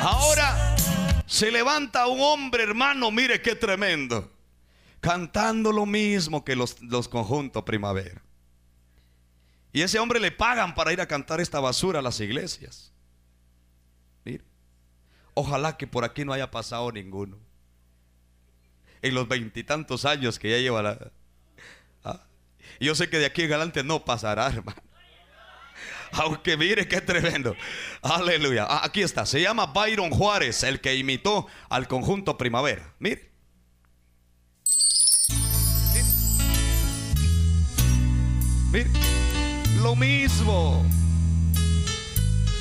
[0.00, 0.76] Ahora
[1.26, 3.10] se levanta un hombre, hermano.
[3.10, 4.32] Mire qué tremendo.
[5.00, 8.22] Cantando lo mismo que los, los conjuntos primavera.
[9.72, 12.92] Y ese hombre le pagan para ir a cantar esta basura a las iglesias.
[15.34, 17.38] Ojalá que por aquí no haya pasado ninguno.
[19.02, 21.12] En los veintitantos años que ya lleva la...
[22.04, 22.24] ¿ah?
[22.80, 24.82] Yo sé que de aquí en adelante no pasará, hermano.
[26.12, 27.54] Aunque mire qué tremendo.
[28.02, 28.66] Aleluya.
[28.68, 29.26] Ah, aquí está.
[29.26, 32.94] Se llama Byron Juárez, el que imitó al conjunto Primavera.
[32.98, 33.30] Mire.
[38.72, 38.90] Mire.
[39.82, 40.84] Lo mismo.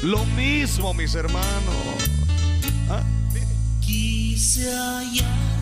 [0.04, 1.46] Lo mismo, mis hermanos.
[2.90, 3.04] ¿Ah?
[3.82, 5.57] Quise hallar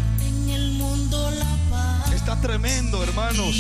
[0.46, 2.12] en el mundo la paz.
[2.14, 3.56] Está tremendo, hermanos.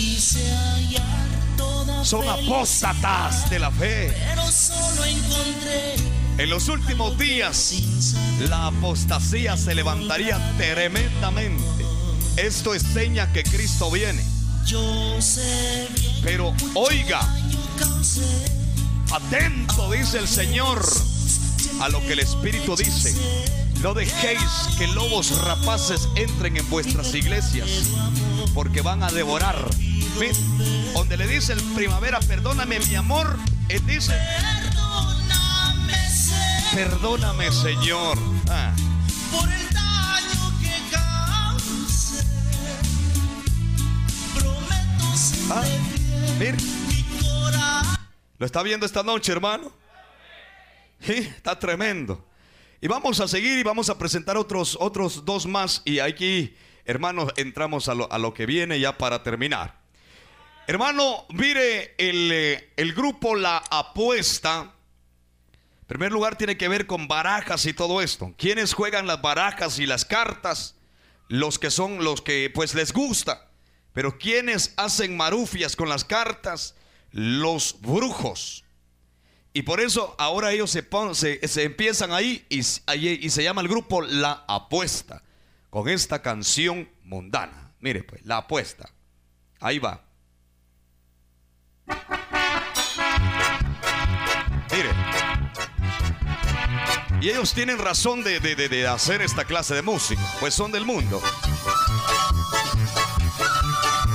[2.03, 4.13] Son apóstatas de la fe.
[4.15, 5.95] Pero solo encontré.
[6.37, 7.73] En los últimos días,
[8.49, 11.63] la apostasía se levantaría tremendamente.
[12.37, 14.23] Esto es seña que Cristo viene.
[16.23, 17.21] Pero oiga,
[19.11, 20.85] Atento, dice el Señor,
[21.81, 23.15] a lo que el Espíritu dice.
[23.81, 24.41] No dejéis
[24.77, 27.69] que lobos rapaces entren en vuestras iglesias,
[28.53, 29.55] porque van a devorar.
[30.93, 33.37] Donde le dice el primavera, perdóname mi amor,
[33.69, 34.17] él dice,
[36.73, 38.17] perdóname Señor.
[38.49, 38.73] Ah.
[39.31, 42.23] Por el daño que causé,
[44.33, 45.63] prometo ah.
[46.39, 46.57] Mira.
[48.37, 49.71] ¿Lo está viendo esta noche, hermano?
[50.99, 52.25] Sí, está tremendo.
[52.81, 55.81] Y vamos a seguir y vamos a presentar otros, otros dos más.
[55.85, 59.79] Y aquí, hermanos, entramos a lo, a lo que viene ya para terminar.
[60.67, 64.73] Hermano, mire el, eh, el grupo La Apuesta.
[65.81, 68.33] En primer lugar tiene que ver con barajas y todo esto.
[68.37, 70.75] ¿Quiénes juegan las barajas y las cartas?
[71.27, 73.49] Los que son los que pues les gusta.
[73.93, 76.75] Pero ¿quiénes hacen marufias con las cartas?
[77.15, 78.64] los brujos.
[79.55, 85.23] Y por eso ahora ellos se, empiezan ahí y, se llama el grupo La Apuesta,
[85.69, 87.71] con esta canción mundana.
[87.79, 88.89] Mire pues, La Apuesta.
[89.61, 90.03] Ahí va.
[94.73, 94.89] Mire.
[97.21, 101.21] Y ellos tienen razón de, de hacer esta clase de música, pues son del mundo.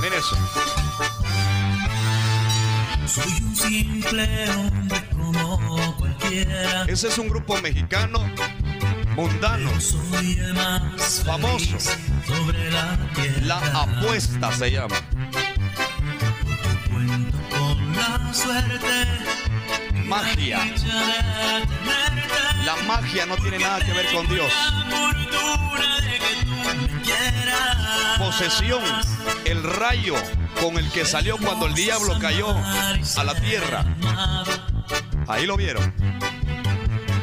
[0.03, 1.20] Mire eso.
[3.13, 6.85] Soy un simple hombre como cualquiera.
[6.87, 8.25] Ese es un grupo mexicano
[9.15, 9.69] mundano,
[11.25, 11.77] famoso.
[12.25, 12.97] Sobre la,
[13.41, 14.95] la apuesta se llama.
[16.89, 19.07] Cuento con la suerte.
[20.05, 20.59] Magia.
[22.65, 24.51] La magia no tiene nada que ver con Dios.
[28.17, 28.83] Posesión,
[29.43, 30.15] el rayo
[30.59, 33.85] con el que salió cuando el diablo cayó a la tierra.
[35.27, 35.93] Ahí lo vieron.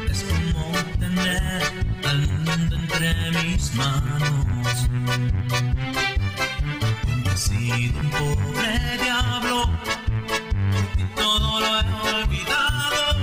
[0.09, 1.63] Es como tener
[2.07, 4.89] al mundo entre mis manos.
[7.03, 9.69] Cuando he sido un pobre diablo,
[10.97, 13.17] y todo lo he olvidado,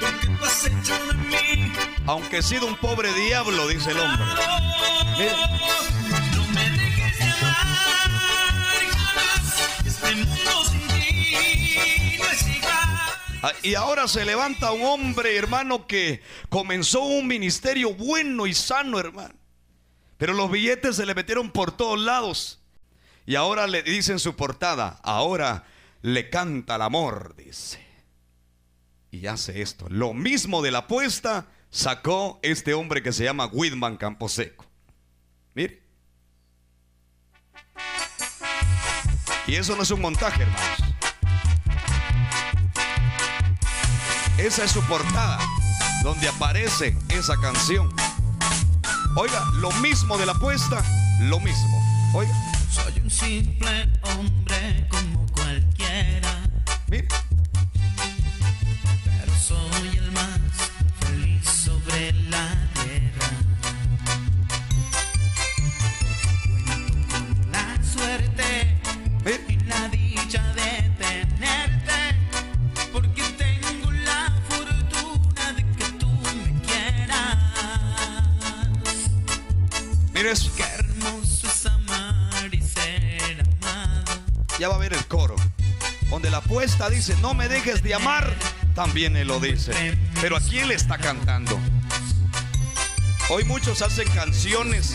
[0.00, 1.72] porque tú has hecho de mí.
[2.06, 4.26] Aunque he sido un pobre diablo, dice el hombre.
[5.18, 5.32] Mire,
[6.34, 7.34] No me dejes
[13.64, 16.20] Y ahora se levanta un hombre, hermano, que
[16.50, 19.34] comenzó un ministerio bueno y sano, hermano.
[20.18, 22.60] Pero los billetes se le metieron por todos lados.
[23.24, 25.64] Y ahora le dice en su portada, ahora
[26.02, 27.82] le canta el amor, dice.
[29.10, 29.86] Y hace esto.
[29.88, 34.66] Lo mismo de la apuesta sacó este hombre que se llama Whitman Camposeco.
[35.54, 35.83] Mire.
[39.46, 40.78] Y eso no es un montaje, hermanos.
[44.38, 45.38] Esa es su portada,
[46.02, 47.94] donde aparece esa canción.
[49.16, 50.82] Oiga, lo mismo de la apuesta,
[51.20, 52.10] lo mismo.
[52.14, 52.32] Oiga,
[52.70, 56.42] Soy un simple hombre como cualquiera,
[56.88, 57.14] pero
[59.40, 60.40] soy el más
[61.00, 62.53] feliz sobre la
[86.64, 88.34] Apuesta dice, no me dejes de amar,
[88.74, 89.98] también él lo dice.
[90.22, 91.60] Pero aquí él está cantando.
[93.28, 94.94] Hoy muchos hacen canciones,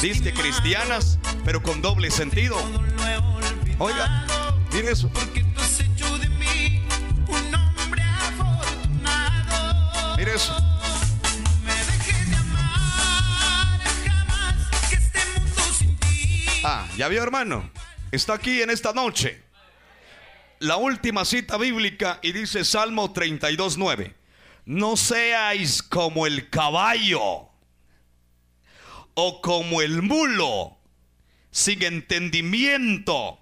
[0.00, 2.56] dice cristianas, pero con doble sentido.
[3.78, 4.24] Oiga,
[4.72, 5.10] mire eso.
[10.16, 10.56] Mire eso.
[16.64, 17.70] Ah, ya vio hermano.
[18.10, 19.49] Está aquí en esta noche.
[20.60, 24.14] La última cita bíblica y dice Salmo 32.9.
[24.66, 27.48] No seáis como el caballo
[29.14, 30.76] o como el mulo
[31.50, 33.38] sin entendimiento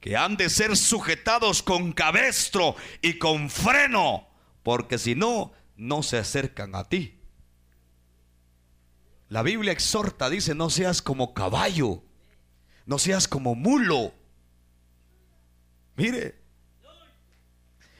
[0.00, 4.26] que han de ser sujetados con cabestro y con freno,
[4.62, 7.20] porque si no, no se acercan a ti.
[9.28, 12.02] La Biblia exhorta, dice, no seas como caballo,
[12.86, 14.14] no seas como mulo.
[15.98, 16.36] Mire,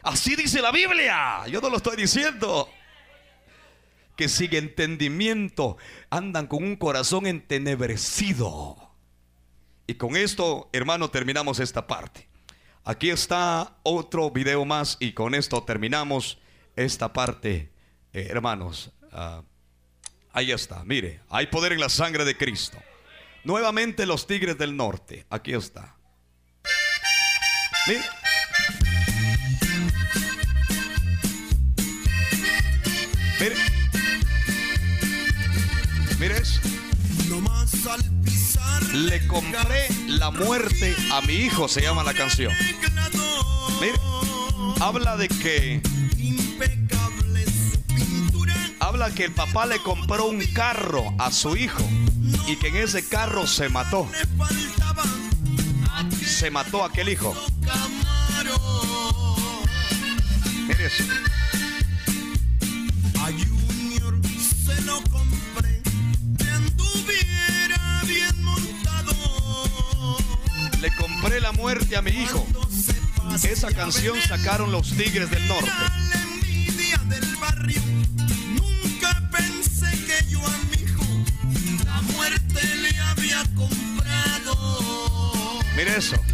[0.02, 2.70] así dice la Biblia, yo no lo estoy diciendo.
[4.16, 8.94] Que sin entendimiento andan con un corazón entenebrecido.
[9.88, 12.28] Y con esto, hermano, terminamos esta parte.
[12.84, 16.38] Aquí está otro video más y con esto terminamos
[16.76, 17.72] esta parte,
[18.12, 18.92] eh, hermanos.
[19.10, 19.42] Ah,
[20.32, 22.78] ahí está, mire, hay poder en la sangre de Cristo.
[23.42, 25.97] Nuevamente los Tigres del Norte, aquí está.
[27.88, 28.04] Mire.
[33.40, 33.54] Mire.
[36.20, 36.60] Mire eso.
[38.92, 42.52] Le compré la muerte a mi hijo, se llama la canción.
[43.80, 43.98] Mire,
[44.80, 45.80] habla de que
[48.80, 51.88] habla que el papá le compró un carro a su hijo
[52.46, 54.06] y que en ese carro se mató.
[56.38, 57.34] Se mató aquel hijo.
[60.68, 61.02] Mire eso.
[63.18, 64.14] A Junior
[64.64, 65.82] se lo compré.
[66.38, 69.16] Que anduviera bien montado.
[70.80, 72.46] Le compré la muerte a mi hijo.
[73.42, 75.72] Esa canción sacaron los Tigres del Norte.
[77.08, 77.82] del barrio.
[78.54, 81.04] Nunca pensé que yo a mi hijo
[81.84, 84.54] la muerte le había comprado.
[85.74, 86.27] Mire eso.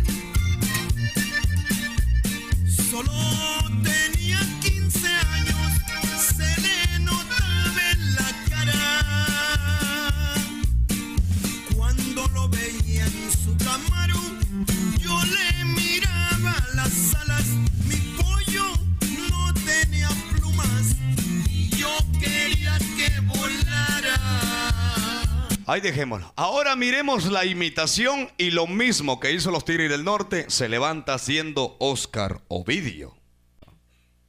[25.75, 26.33] Ahí dejémoslo.
[26.37, 31.15] Ahora miremos la imitación y lo mismo que hizo los Tigres del Norte se levanta
[31.15, 33.19] haciendo Oscar Ovidio.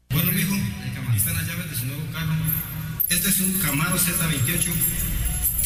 [0.09, 2.34] Bueno, mijo, aquí están las llaves de su nuevo carro.
[3.09, 4.73] Este es un Camaro Z28.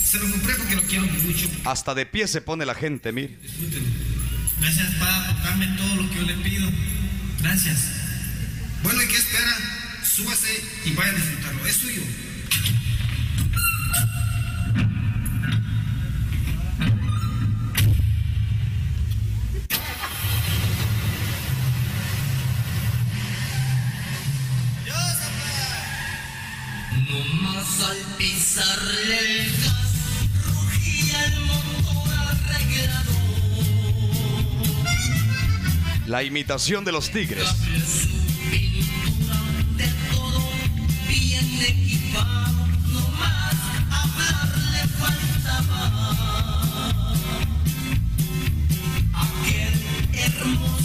[0.03, 1.47] Se lo compré porque lo quiero mucho.
[1.63, 3.37] Hasta de pie se pone la gente, mire.
[3.37, 3.89] Disfrútenlo.
[4.59, 6.69] Gracias, por darme todo lo que yo le pido.
[7.39, 7.89] Gracias.
[8.83, 9.55] Bueno, ¿y qué espera?
[10.03, 11.65] Súbase y vaya a disfrutarlo.
[11.65, 12.01] Es suyo.
[27.11, 29.93] Al pisarle el gas,
[30.45, 33.11] rugía el motor arreglado.
[36.05, 37.47] La imitación de los tigres.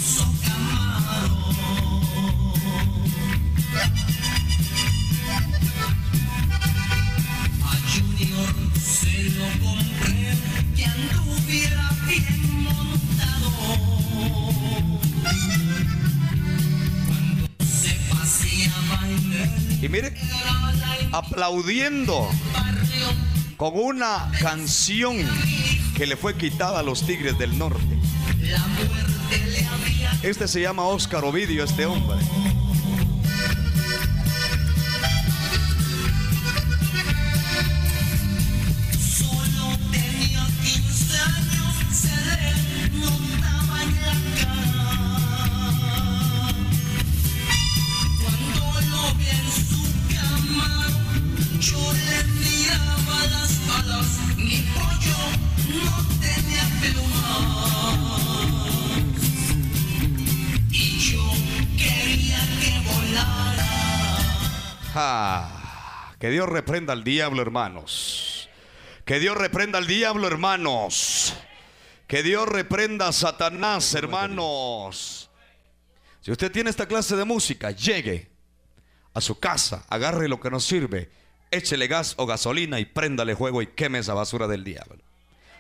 [0.04, 0.33] Su
[19.84, 20.14] Y mire,
[21.12, 22.26] aplaudiendo
[23.58, 25.18] con una canción
[25.94, 27.98] que le fue quitada a los tigres del norte.
[30.22, 32.16] Este se llama Oscar Ovidio, este hombre.
[66.44, 68.50] Dios reprenda al diablo, hermanos.
[69.06, 71.32] Que Dios reprenda al diablo, hermanos.
[72.06, 75.30] Que Dios reprenda a Satanás, hermanos.
[76.20, 78.28] Si usted tiene esta clase de música, llegue
[79.14, 81.10] a su casa, agarre lo que nos sirve,
[81.50, 85.02] échele gas o gasolina y préndale juego y queme esa basura del diablo.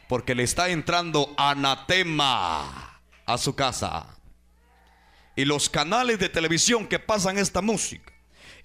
[0.06, 4.18] Porque le está entrando anatema a su casa.
[5.34, 8.13] Y los canales de televisión que pasan esta música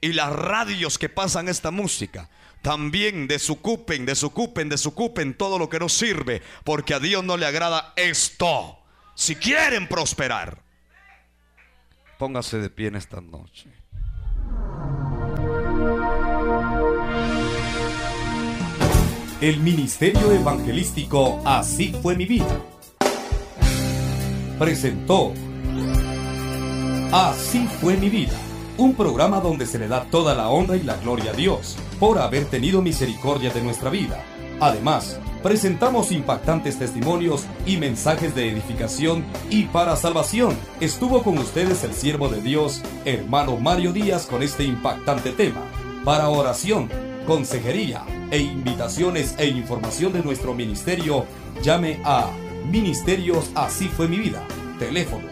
[0.02, 2.30] y las radios que pasan esta música
[2.62, 7.94] también desocupen, desocupen, desocupen todo lo que nos sirve, porque a Dios no le agrada
[7.96, 8.80] esto.
[9.16, 10.62] Si quieren prosperar,
[12.18, 13.70] póngase de pie en esta noche.
[19.42, 22.62] El Ministerio Evangelístico Así fue mi vida.
[24.58, 25.34] Presentó
[27.12, 28.49] Así fue mi vida.
[28.80, 32.18] Un programa donde se le da toda la honra y la gloria a Dios por
[32.18, 34.24] haber tenido misericordia de nuestra vida.
[34.62, 40.56] Además, presentamos impactantes testimonios y mensajes de edificación y para salvación.
[40.80, 45.60] Estuvo con ustedes el siervo de Dios, hermano Mario Díaz, con este impactante tema.
[46.06, 46.88] Para oración,
[47.28, 51.26] consejería e invitaciones e información de nuestro ministerio,
[51.62, 52.30] llame a
[52.72, 54.48] Ministerios Así fue mi vida.
[54.80, 55.28] Teléfono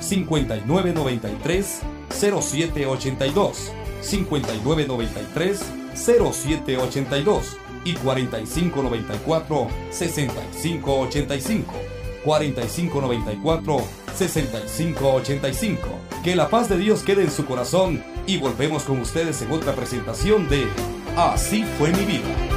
[0.00, 3.72] 5993 0782
[4.02, 5.60] 5993
[5.94, 11.74] 0782 y 4594 6585
[12.24, 13.82] 4594
[14.14, 15.88] 6585
[16.22, 19.74] Que la paz de Dios quede en su corazón y volvemos con ustedes en otra
[19.74, 20.66] presentación de
[21.16, 22.51] Así fue mi vida.